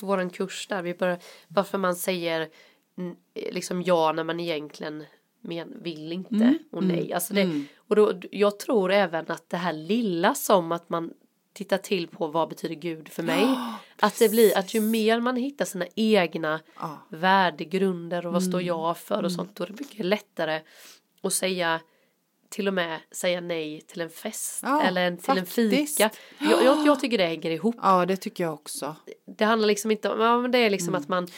[0.00, 2.48] på våran kurs där, vi började, varför man säger
[2.98, 5.04] mm, liksom ja när man egentligen
[5.44, 7.12] men, vill inte Mm, och nej.
[7.12, 11.10] Alltså det, och då, jag tror även att det här lilla som att man
[11.52, 13.44] tittar till på vad betyder Gud för mig.
[14.00, 16.98] att det blir att ju mer man hittar sina egna Ja.
[17.08, 18.52] värdegrunder och vad Mm.
[18.52, 20.60] står jag för och sånt då är det mycket lättare
[21.22, 21.80] att säga
[22.48, 25.96] till och med säga nej till en fest Ja, eller en, till en faktiskt.
[25.96, 26.10] fika.
[26.38, 27.76] Jag, jag, jag tycker det hänger ihop.
[27.82, 28.96] ja, det tycker jag också.
[29.38, 31.00] Det handlar liksom inte om, ja, men det är liksom Mm.
[31.02, 31.28] att man,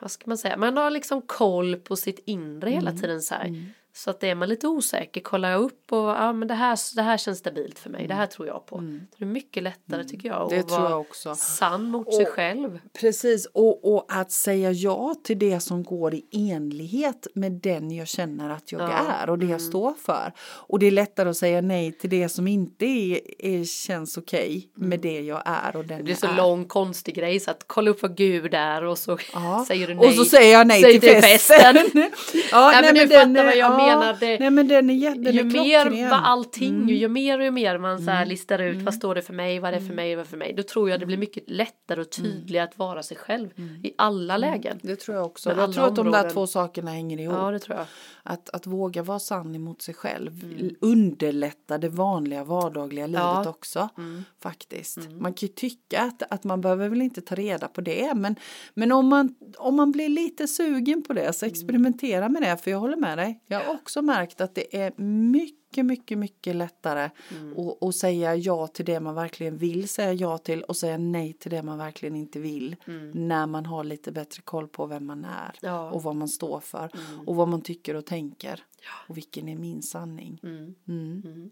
[0.00, 3.02] vad ska man säga, man har liksom koll på sitt inre hela Mm.
[3.02, 3.72] tiden så här.
[3.96, 7.16] Så att är man lite osäker, kollar upp och ja men det här, det här
[7.16, 8.78] känns stabilt för mig, det här tror jag på.
[9.18, 10.48] Det är mycket lättare tycker jag Mm.
[10.48, 11.34] Det att tror jag vara också.
[11.34, 12.78] sann mot sig själv.
[13.00, 18.08] Precis, och, och att säga ja till det som går i enlighet med den jag
[18.08, 19.06] känner att jag Ja, Mm.
[19.22, 20.32] är och det jag står för.
[20.40, 24.68] Och det är lättare att säga nej till det som inte är, är, känns okej
[24.74, 26.06] med det jag är och den Mm.
[26.06, 26.36] Det är så är.
[26.36, 29.64] lång konstig grej så att kolla upp vad Gud är och så Ja.
[29.68, 30.08] säger du nej.
[30.08, 31.76] Och så säger jag nej till till festen.
[32.50, 33.83] ja, Nej, men du fattar vad jag ja, menar,
[34.20, 36.10] det- nej men den är, den ju är mer klockren.
[36.10, 36.88] vad allting, Mm.
[36.88, 39.74] ju mer och mer man så här listar ut vad står det för mig, vad
[39.74, 40.54] är det för mig, vad är det för mig.
[40.56, 42.30] Då tror jag det blir mycket lättare och Mm.
[42.32, 43.48] tydligare att vara sig själv
[43.82, 44.78] i alla lägen.
[44.82, 45.48] Det tror jag också.
[45.48, 47.36] Med Jag tror att de där två sakerna hänger ihop.
[47.38, 47.86] Ja, det tror jag.
[48.22, 50.74] Att, att våga vara sann emot sig själv Mm.
[50.80, 53.48] underlättar det vanliga vardagliga livet Ja.
[53.48, 53.88] också.
[53.98, 54.24] Mm.
[54.42, 54.98] Faktiskt.
[55.10, 58.36] Man kan ju tycka att, att man behöver väl inte ta reda på det men,
[58.74, 61.32] men om, man, om man blir lite sugen på det Mm.
[61.32, 63.40] så experimentera med det för jag håller med dig.
[63.46, 67.58] Jag också märkt att det är mycket, mycket, mycket lättare Mm.
[67.58, 71.32] att, att säga ja till det man verkligen vill säga ja till och säga nej
[71.32, 72.76] till det man verkligen inte vill.
[73.14, 75.74] När man har lite bättre koll på vem man är Mm.
[75.74, 75.90] Ja.
[75.90, 76.90] och vad man står för
[77.26, 78.62] och vad man tycker och tänker.
[79.08, 80.40] Och vilken är min sanning.
[80.42, 80.74] Mm.
[80.88, 81.50] Mm.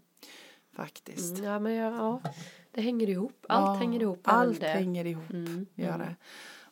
[0.77, 1.39] Faktiskt.
[1.39, 1.91] Mm, Ja, men ja,
[2.23, 2.31] ja,
[2.73, 3.47] det hänger ihop.
[3.49, 4.21] Allt hänger ihop.
[4.23, 5.31] Allt hänger ihop.
[5.31, 6.17] Mm, Gör det.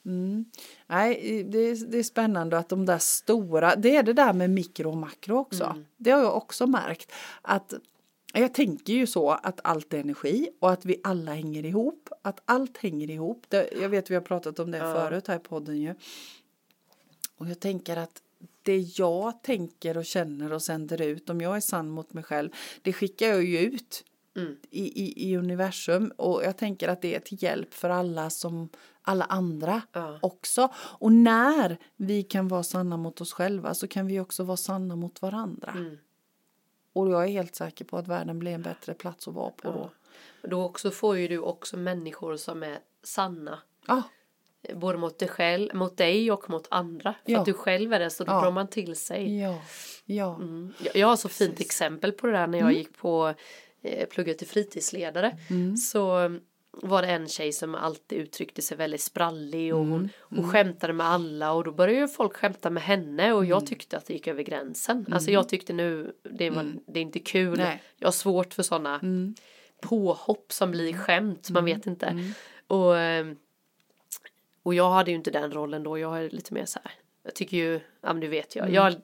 [0.07, 0.45] Mm.
[0.87, 4.51] Nej, det är, det är spännande att de där stora, det är det där med
[4.51, 5.65] mikro och makro också.
[5.65, 5.85] Mm.
[5.97, 7.13] Det har jag också märkt.
[7.43, 7.75] Att
[8.33, 12.09] jag tänker ju så att allt är energi och att vi alla hänger ihop.
[12.23, 13.45] Att allt hänger ihop.
[13.49, 14.95] Det, jag vet vi har pratat om det Ja.
[14.95, 15.95] förut här i podden ju.
[17.37, 18.23] Och jag tänker att
[18.63, 22.51] det jag tänker och känner och sänder ut, om jag är sann mot mig själv,
[22.83, 24.05] det skickar jag ju ut
[24.37, 24.57] Mm.
[24.71, 26.13] i, i, i universum.
[26.17, 28.69] Och jag tänker att det är till hjälp för alla som
[29.11, 30.19] alla andra Ja.
[30.23, 30.69] också.
[30.77, 34.97] Och när vi kan vara sanna mot oss själva så kan vi också vara sanna
[34.97, 35.71] mot varandra.
[35.77, 35.97] Mm.
[36.93, 39.73] Och jag är helt säker på att världen blir en bättre plats att vara på
[39.73, 39.91] då.
[40.43, 40.49] Ja.
[40.49, 43.59] Då också får ju du också människor som är sanna.
[43.87, 44.03] Ja,
[44.75, 47.15] både mot dig själv, mot dig och mot andra.
[47.25, 47.39] För Ja.
[47.41, 48.41] att du själv är det så då Ja.
[48.41, 49.39] drar man till sig.
[49.41, 49.61] Ja,
[50.05, 50.35] ja.
[50.37, 50.73] Mm.
[50.95, 51.67] Jag- har så fint Precis.
[51.67, 53.35] exempel på det där när jag gick på
[53.83, 55.39] eh, plugget till fritidsledare.
[55.51, 55.77] Mm.
[55.77, 56.41] Så mm,
[56.73, 59.91] var det en tjej som alltid uttryckte sig väldigt sprallig och Mm.
[59.93, 63.51] hon, hon skämtade med alla och då började ju folk skämta med henne och Mm.
[63.51, 65.07] jag tyckte att det gick över gränsen.
[65.13, 67.59] Alltså jag tyckte nu det, var, det är inte kul.
[67.59, 67.83] Nej.
[67.97, 69.35] Jag har svårt för sådana Mm.
[69.83, 72.33] påhopp som blir skämt, man vet inte.
[72.67, 73.27] Och, eh,
[74.63, 77.35] och jag hade ju inte den rollen då, jag är lite mer så här, jag
[77.35, 78.95] tycker ju, ja men du vet jag, jag,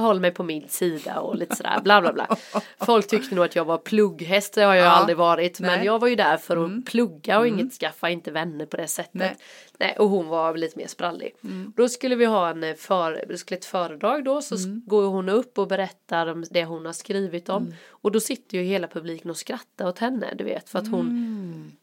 [0.00, 2.36] håller mig på min sida och lite sådär bla bla bla.
[2.80, 4.90] Folk tyckte nog att jag var plugghäst, det har jag Ja.
[4.90, 5.86] aldrig varit, men Nej.
[5.86, 9.10] jag var ju där för att plugga och inget skaffa inte vänner på det sättet.
[9.14, 9.36] Nej.
[9.78, 11.34] Nej, och hon var lite mer sprallig.
[11.76, 14.82] Då skulle vi ha en eh, för, skulle ett föredrag då så Mm.
[14.86, 17.62] går hon upp och berättar om det hon har skrivit om.
[17.62, 17.74] Mm.
[17.90, 21.00] Och då sitter ju hela publiken och skrattar åt henne, du vet, för att hon
[21.00, 21.33] Mm.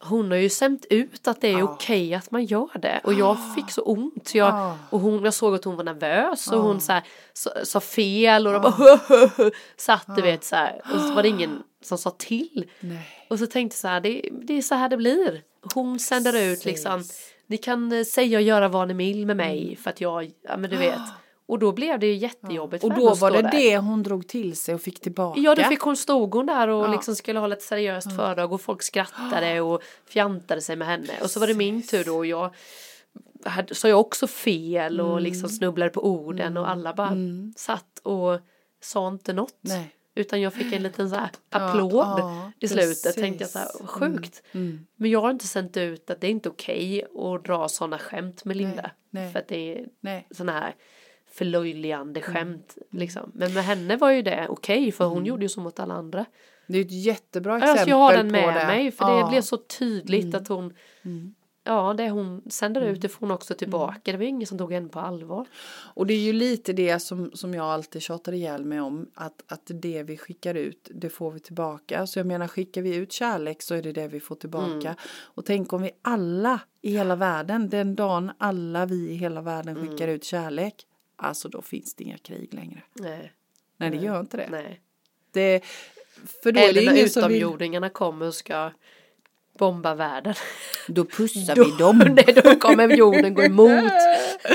[0.04, 3.54] Hon har ju sänt ut att det är okej att man gör det och jag
[3.54, 4.28] fick så ont.
[4.28, 4.74] Så jag, Ah.
[4.90, 7.02] och hon, jag såg att hon var nervös och hon så här,
[7.64, 8.98] sa, fel och de bara
[9.76, 12.70] satt du vet så här och så var det ingen som sa till.
[12.80, 13.08] Nej.
[13.30, 15.42] Och så tänkte jag så här, det, det är så här det blir.
[15.74, 17.04] Hon sänder ut liksom,
[17.46, 20.56] ni kan eh, säga och göra vad ni vill med mig för att jag, ja
[20.56, 21.00] men du vet.
[21.46, 23.50] Och då blev det ju jättejobbigt Och för henne då var det där.
[23.50, 25.40] det hon drog till sig och fick tillbaka.
[25.40, 26.92] Ja, då fick hon, stod hon där och Ja.
[26.92, 31.12] liksom skulle hålla ett seriöst föredrag och folk skrattade och fjantade sig med henne.
[31.22, 32.54] Och så var det min tur då och jag
[33.72, 35.22] sa jag också fel och Mm.
[35.24, 37.16] liksom snubblade på orden och alla bara
[37.56, 38.40] satt och
[38.82, 39.58] sa inte något.
[39.60, 39.94] Nej.
[40.14, 43.02] Utan jag fick en liten så här Ja, applåd ja, i slutet.
[43.02, 43.14] precis.
[43.14, 44.42] Tänkte jag så här, vad sjukt.
[44.52, 44.86] Mm.
[44.96, 48.44] Men jag har inte sänt ut att det är inte okej att dra sådana skämt
[48.44, 48.90] med Linda.
[49.10, 49.32] nej.
[49.32, 49.86] För att det är
[50.34, 50.74] sådana här
[51.34, 52.32] förlöjligande Mm.
[52.34, 52.76] skämt.
[52.90, 53.30] Liksom.
[53.34, 56.24] Men med henne var ju det okej för hon gjorde ju så mot alla andra.
[56.66, 58.66] Det är ett jättebra exempel Alltså jag har den på med det.
[58.66, 59.10] mig för Ja.
[59.12, 59.24] Mm.
[59.24, 60.74] det blev så tydligt att hon
[61.64, 64.12] Ja det hon sänder ut det får hon också tillbaka.
[64.12, 65.46] Det var ingen som tog henne på allvar.
[65.94, 69.10] Och det är ju lite det som, som jag alltid tjatar ihjäl mig om.
[69.14, 72.06] Att, att det vi skickar ut, det får vi tillbaka.
[72.06, 74.68] Så jag menar, skickar vi ut kärlek så är det det vi får tillbaka.
[74.88, 74.94] Mm.
[75.22, 79.76] Och tänk om vi alla i hela världen, den dagen alla vi i hela världen
[79.76, 79.88] Mm.
[79.90, 80.86] skickar ut kärlek.
[81.22, 82.82] Alltså då finns det inga krig längre.
[82.94, 83.32] Nej.
[83.76, 84.48] Nej, det gör inte det.
[84.50, 84.80] Nej.
[85.32, 85.64] det
[86.42, 88.70] för då är det Eller när ingen som vill, utomjordingarna kommer och ska
[89.58, 90.34] bomba världen.
[90.88, 91.98] då pussar Då, vi dem.
[92.26, 93.92] nej, då kommer jorden gå emot.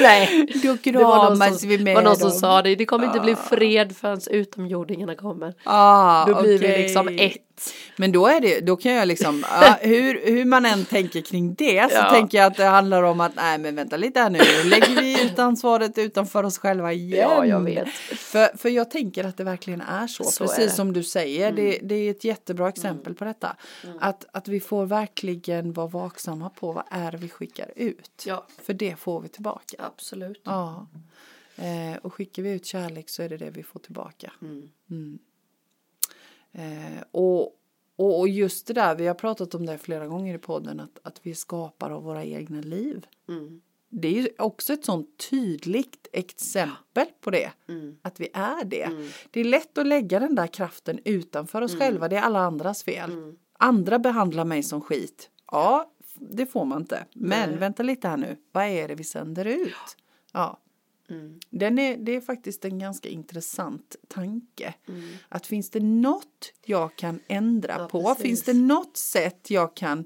[0.01, 0.47] Nej.
[0.63, 2.39] Då kramas vi med var någon som dem.
[2.39, 2.75] sa det.
[2.75, 5.53] Det kommer inte bli fred förrän utomjordingarna kommer.
[5.63, 6.81] Ah, Då blir vi okej.
[6.81, 7.37] liksom ett.
[7.97, 11.53] Men då är det, då kan jag liksom, ja, hur, hur man än tänker kring
[11.53, 12.11] det så Ja.
[12.11, 15.01] tänker jag att det handlar om att nej men vänta lite här nu, nu lägger
[15.01, 17.29] vi ut ansvaret utanför oss själva igen.
[17.31, 17.89] Ja, jag vet.
[18.17, 20.71] För, för jag tänker att det verkligen är så, Så är precis det.
[20.75, 23.55] som du säger, det, det är ett jättebra exempel på detta.
[23.99, 28.23] Att, att vi får verkligen vara vaksamma på vad är det vi skickar ut.
[28.25, 28.45] Ja.
[28.63, 29.75] För det får vi tillbaka.
[29.79, 30.41] Absolut.
[30.43, 30.87] Ja.
[31.55, 34.31] Eh, och skickar vi ut kärlek så är det det vi får tillbaka.
[34.41, 35.19] Mm.
[36.53, 36.97] Mm.
[36.97, 37.41] Eh, och,
[37.95, 40.99] och och just det där, vi har pratat om det flera gånger i podden, att,
[41.03, 43.07] att vi skapar av våra egna liv.
[43.29, 43.61] Mm.
[43.89, 47.51] Det är ju också ett sånt tydligt exempel på det.
[47.69, 47.97] Mm.
[48.01, 48.83] Att vi är det.
[48.83, 49.07] Mm.
[49.31, 52.07] Det är lätt att lägga den där kraften utanför oss själva.
[52.07, 53.11] Det är alla andras fel.
[53.11, 53.37] Mm.
[53.59, 55.29] Andra behandlar mig som skit.
[55.51, 57.05] Ja, det får man inte.
[57.13, 57.59] Men Nej.
[57.59, 58.37] vänta lite här nu.
[58.51, 59.97] Vad är det vi sänder ut?
[60.33, 60.59] Ja.
[61.09, 61.39] Mm.
[61.49, 64.73] Den är, det är faktiskt en ganska intressant tanke.
[64.87, 65.09] Mm.
[65.29, 68.03] Att finns det något jag kan ändra Ja, på?
[68.03, 68.23] precis.
[68.23, 70.05] Finns det något sätt jag kan,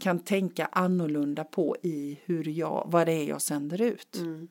[0.00, 4.16] kan tänka annorlunda på i hur jag, vad det är jag sänder ut?
[4.16, 4.48] Mm.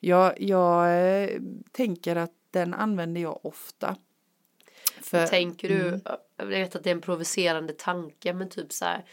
[0.00, 1.40] Jag, jag eh,
[1.72, 3.96] tänker att den använder jag ofta.
[5.00, 6.00] För, Tänker du, Mm.
[6.36, 9.04] jag vet att det är en provocerande tanke men typ så här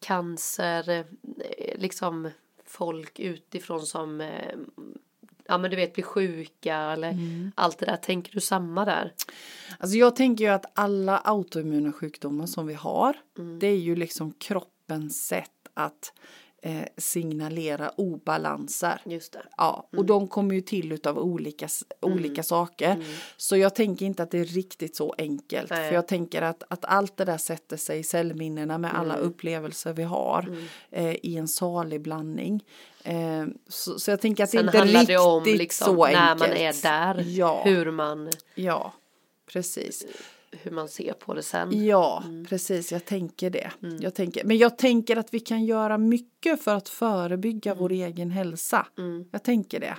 [0.00, 2.30] cancer, eh, liksom
[2.64, 4.54] folk utifrån som eh,
[5.48, 7.52] ja men du vet blir sjuka eller Mm.
[7.54, 7.96] allt det där.
[7.96, 9.12] Tänker du samma där?
[9.78, 13.58] Alltså jag tänker ju att alla autoimmuna sjukdomar som vi har, Mm.
[13.58, 16.12] det är ju liksom kroppens sätt att
[16.66, 19.00] eh, signalera obalanser.
[19.04, 19.42] Just det.
[19.56, 19.98] Ja, Mm.
[20.00, 23.04] och de kommer ju till utav olika, s- olika saker.
[23.36, 25.70] Så jag tänker inte att det är riktigt så enkelt.
[25.70, 25.88] Nej.
[25.88, 29.26] För jag tänker att, att allt det där sätter sig i cellminnena med alla Mm.
[29.26, 30.56] upplevelser vi har
[30.90, 32.64] eh, i en salig blandning.
[33.02, 35.86] Eh, så, så jag tänker att Sen det inte är handlar riktigt det om liksom
[35.86, 36.38] så när enkelt.
[36.40, 38.92] man är där, Ja, hur man ja,
[39.52, 40.04] precis.
[40.62, 41.84] Hur man ser på det sen.
[41.86, 42.44] Ja, Mm.
[42.46, 42.92] precis.
[42.92, 43.70] Jag tänker det.
[44.00, 48.30] Jag tänker, men jag tänker att vi kan göra mycket för att förebygga vår egen
[48.30, 48.86] hälsa.
[48.98, 49.28] Mm.
[49.30, 49.96] Jag tänker det.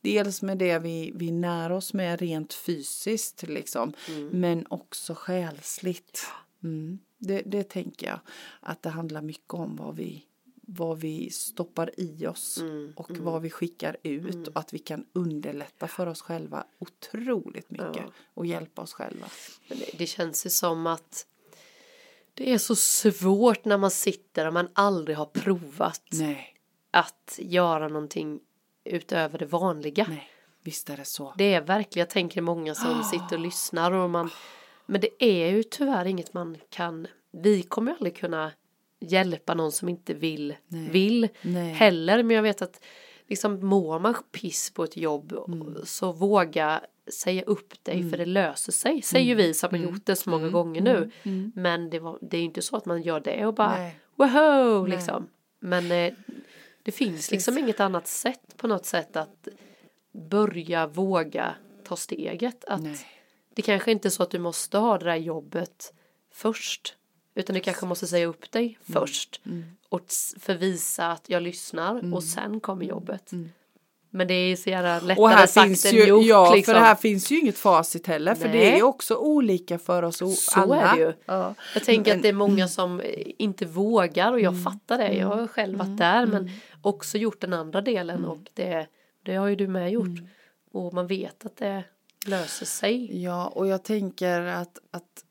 [0.00, 4.28] Dels med det vi, vi när oss med rent fysiskt, liksom, Mm.
[4.28, 6.26] men också själsligt.
[6.64, 6.98] Mm.
[7.18, 8.20] Det, det tänker jag
[8.60, 10.22] att det handlar mycket om vad vi,
[10.68, 15.06] vad vi stoppar i oss Mm, och vad vi skickar ut och att vi kan
[15.12, 18.02] underlätta för oss själva otroligt mycket Ja.
[18.34, 19.26] och hjälpa oss själva.
[19.68, 21.26] Det, det känns ju som att
[22.34, 26.54] det är så svårt när man sitter och man aldrig har provat Nej,
[26.90, 28.40] att göra någonting
[28.84, 30.06] utöver det vanliga.
[30.08, 30.30] nej,
[30.62, 31.34] visst är det så.
[31.38, 34.30] Det är verkligen, jag tänker många som sitter och lyssnar och man
[34.86, 38.52] Men det är ju tyvärr inget man kan Vi kommer aldrig kunna
[39.12, 40.88] hjälpa någon som inte vill Nej.
[40.90, 41.72] vill Nej.
[41.72, 42.84] heller men jag vet att
[43.28, 45.76] liksom mår man piss på ett jobb Mm.
[45.84, 46.80] så våga
[47.12, 49.80] säga upp dig för det löser sig säger ju vi som Mm.
[49.86, 51.10] har gjort det så många gånger nu
[51.54, 53.98] men det, var, det är ju inte så att man gör det och bara Nej.
[54.16, 55.28] woho liksom
[55.60, 56.12] men eh,
[56.82, 59.48] det finns liksom inget annat sätt på något sätt att
[60.12, 61.54] börja våga
[61.84, 62.64] ta steget.
[62.64, 62.98] Att Nej.
[63.54, 65.92] det kanske inte är så att du måste ha det där jobbet
[66.32, 66.96] först.
[67.36, 69.00] Utan du kanske måste säga upp dig Mm.
[69.00, 69.40] först.
[69.88, 73.30] Och s- förvisa att jag lyssnar och sen kommer jobbet.
[74.10, 75.18] Men det är så jävla Mm.
[75.18, 76.24] Och här lättare sagt finns än ju, gjort.
[76.26, 76.74] ja, liksom.
[76.74, 78.76] för här finns ju inget facit heller, för det är Nej.
[78.76, 80.82] ju också olika för oss o- Så alla.
[80.82, 81.12] är det ju.
[81.26, 81.54] Ja.
[81.74, 83.06] Jag tänker Men- att det är många som eh,
[83.38, 85.12] inte vågar och jag fattar det.
[85.12, 86.50] Jag har själv varit där men
[86.82, 88.86] också gjort den andra delen och det,
[89.22, 90.18] det har ju du med gjort.
[90.72, 91.84] Och man vet att det
[92.26, 93.22] löser sig.
[93.22, 95.24] Ja, och jag tänker att, att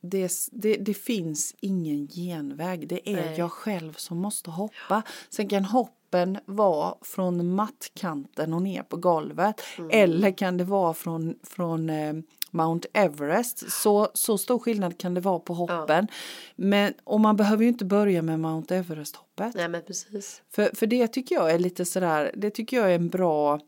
[0.00, 2.88] det, det, det finns ingen genväg.
[2.88, 3.34] Det är Nej.
[3.38, 5.02] jag själv som måste hoppa.
[5.30, 9.60] Sen kan hoppen vara från mattkanten och ner på golvet.
[9.78, 9.90] Mm.
[9.92, 12.14] Eller kan det vara från, från eh,
[12.50, 13.72] Mount Everest.
[13.72, 16.08] Så, så stor skillnad kan det vara på hoppen.
[16.56, 19.54] Men, och man behöver ju inte börja med Mount Everest-hoppet.
[19.54, 20.42] Nej men precis.
[20.50, 23.60] För, för det tycker jag är lite sådär, det tycker jag är en bra,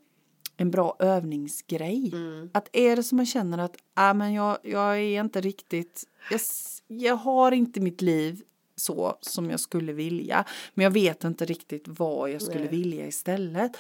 [0.63, 2.11] en bra övningsgrej.
[2.13, 2.51] Mm.
[2.55, 6.41] Att är det som man känner att, ah, men jag, jag är inte riktigt, jag,
[6.87, 8.43] jag har inte mitt liv
[8.77, 10.45] så som jag skulle vilja.
[10.75, 12.69] Men jag vet inte riktigt vad jag skulle Nej.
[12.69, 13.77] vilja istället.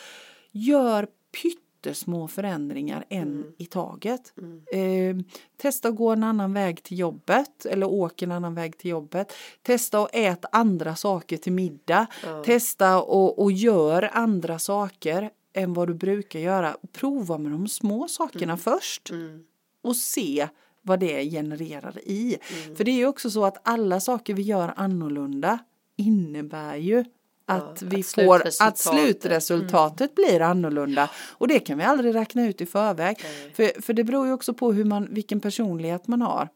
[0.50, 1.06] Gör
[1.42, 3.52] pyttesmå förändringar en Mm.
[3.58, 4.32] i taget.
[4.72, 5.16] Eh,
[5.56, 9.32] testa att gå en annan väg till jobbet eller åka en annan väg till jobbet.
[9.62, 12.06] Testa att äta andra saker till middag.
[12.24, 12.44] Ja.
[12.44, 16.76] Testa och, och gör andra saker än vad du brukar göra.
[16.92, 19.40] Prova med de små sakerna först Mm.
[19.82, 20.48] och se
[20.82, 22.38] vad det genererar i.
[22.64, 22.76] Mm.
[22.76, 25.58] För det är ju också så att alla saker vi gör annorlunda
[25.96, 26.98] innebär ju
[27.46, 32.14] att Ja, vi att får att slutresultatet- slutresultatet blir annorlunda och det kan vi aldrig
[32.14, 33.16] räkna ut i förväg.
[33.22, 33.52] Nej.
[33.54, 36.48] För, för det beror ju också på hur man, vilken personlighet man har.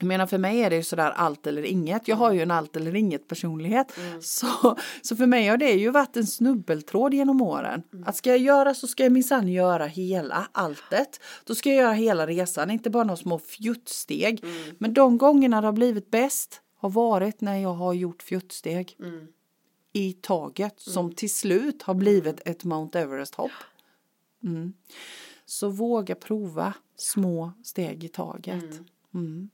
[0.00, 2.08] Jag menar för mig är det ju sådär allt eller inget.
[2.08, 3.92] Jag har ju en allt eller inget personlighet.
[4.20, 7.82] Så, så för mig har det ju varit en snubbeltråd genom åren.
[8.06, 11.20] Att ska jag göra så ska jag minsann göra hela alltet.
[11.44, 14.44] Då ska jag göra hela resan, inte bara några små fjuttsteg.
[14.78, 19.26] Men de gångerna det har blivit bäst har varit när jag har gjort fjuttsteg Mm.
[19.92, 23.50] i taget som till slut har blivit ett Mount Everest-hopp.
[24.44, 24.72] Mm.
[25.46, 28.64] Så våga prova små steg i taget.
[29.14, 29.50] Mm.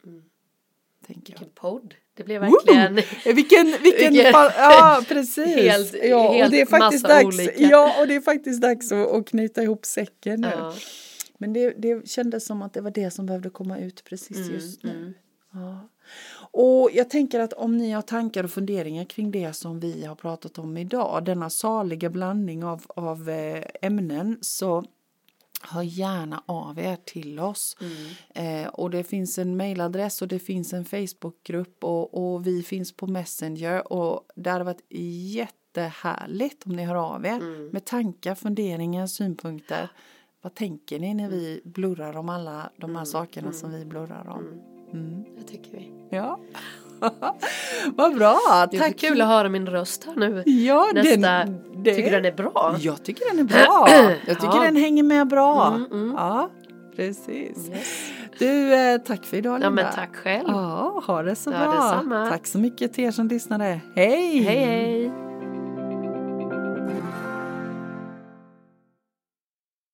[1.07, 1.39] Tänker jag.
[1.41, 1.95] Vilken podd.
[2.15, 2.99] Det blev verkligen.
[2.99, 5.47] Eh, Vilken, vilken, ja precis.
[5.57, 7.53] Helt- ja, och helt det är faktiskt dags, olika.
[7.63, 10.49] ja, och det är faktiskt dags att, att knyta ihop säcken nu.
[10.57, 10.75] ja.
[11.39, 14.53] Men det, det kändes som att det var det som behövde komma ut precis Mm,
[14.55, 15.15] just nu.
[15.53, 15.89] Ja.
[16.51, 20.15] Och jag tänker att om ni har tankar och funderingar kring det som vi har
[20.15, 24.85] pratat om idag, denna saliga blandning av, av eh, ämnen, så
[25.69, 27.77] hör gärna av er till oss.
[28.35, 32.93] Eh, och det finns en mailadress och det finns en Facebookgrupp och, och vi finns
[32.93, 39.07] på Messenger och det hade varit jättehärligt om ni hör av er med tankar, funderingar,
[39.07, 39.89] synpunkter.
[40.43, 44.62] Vad tänker ni när vi blurrar om alla de här sakerna som vi blurrar om?
[44.93, 45.25] Mm.
[45.37, 45.93] Det tycker vi.
[46.11, 46.41] Ja.
[47.97, 48.39] Vad bra,
[48.71, 48.97] Det tack.
[48.99, 50.43] kul att höra min röst här nu.
[50.47, 51.17] Ja, Nästa.
[51.21, 52.75] den, det, Tycker du den är bra?
[52.79, 53.89] Jag tycker den är bra.
[54.27, 54.63] Jag tycker Ja.
[54.65, 55.67] den hänger med bra.
[55.67, 56.15] Mm, mm.
[56.17, 56.51] Ja,
[56.97, 57.71] precis.
[57.71, 58.11] Yes.
[58.39, 59.67] Du, eh, tack för idag Linda.
[59.67, 60.49] Ja men tack själv.
[60.49, 61.73] Ja, ha det så Ja, bra.
[61.73, 62.31] detsamma.
[62.31, 63.81] Tack så mycket till er som lyssnade.
[63.95, 64.39] Hej!
[64.39, 65.13] Hej hej.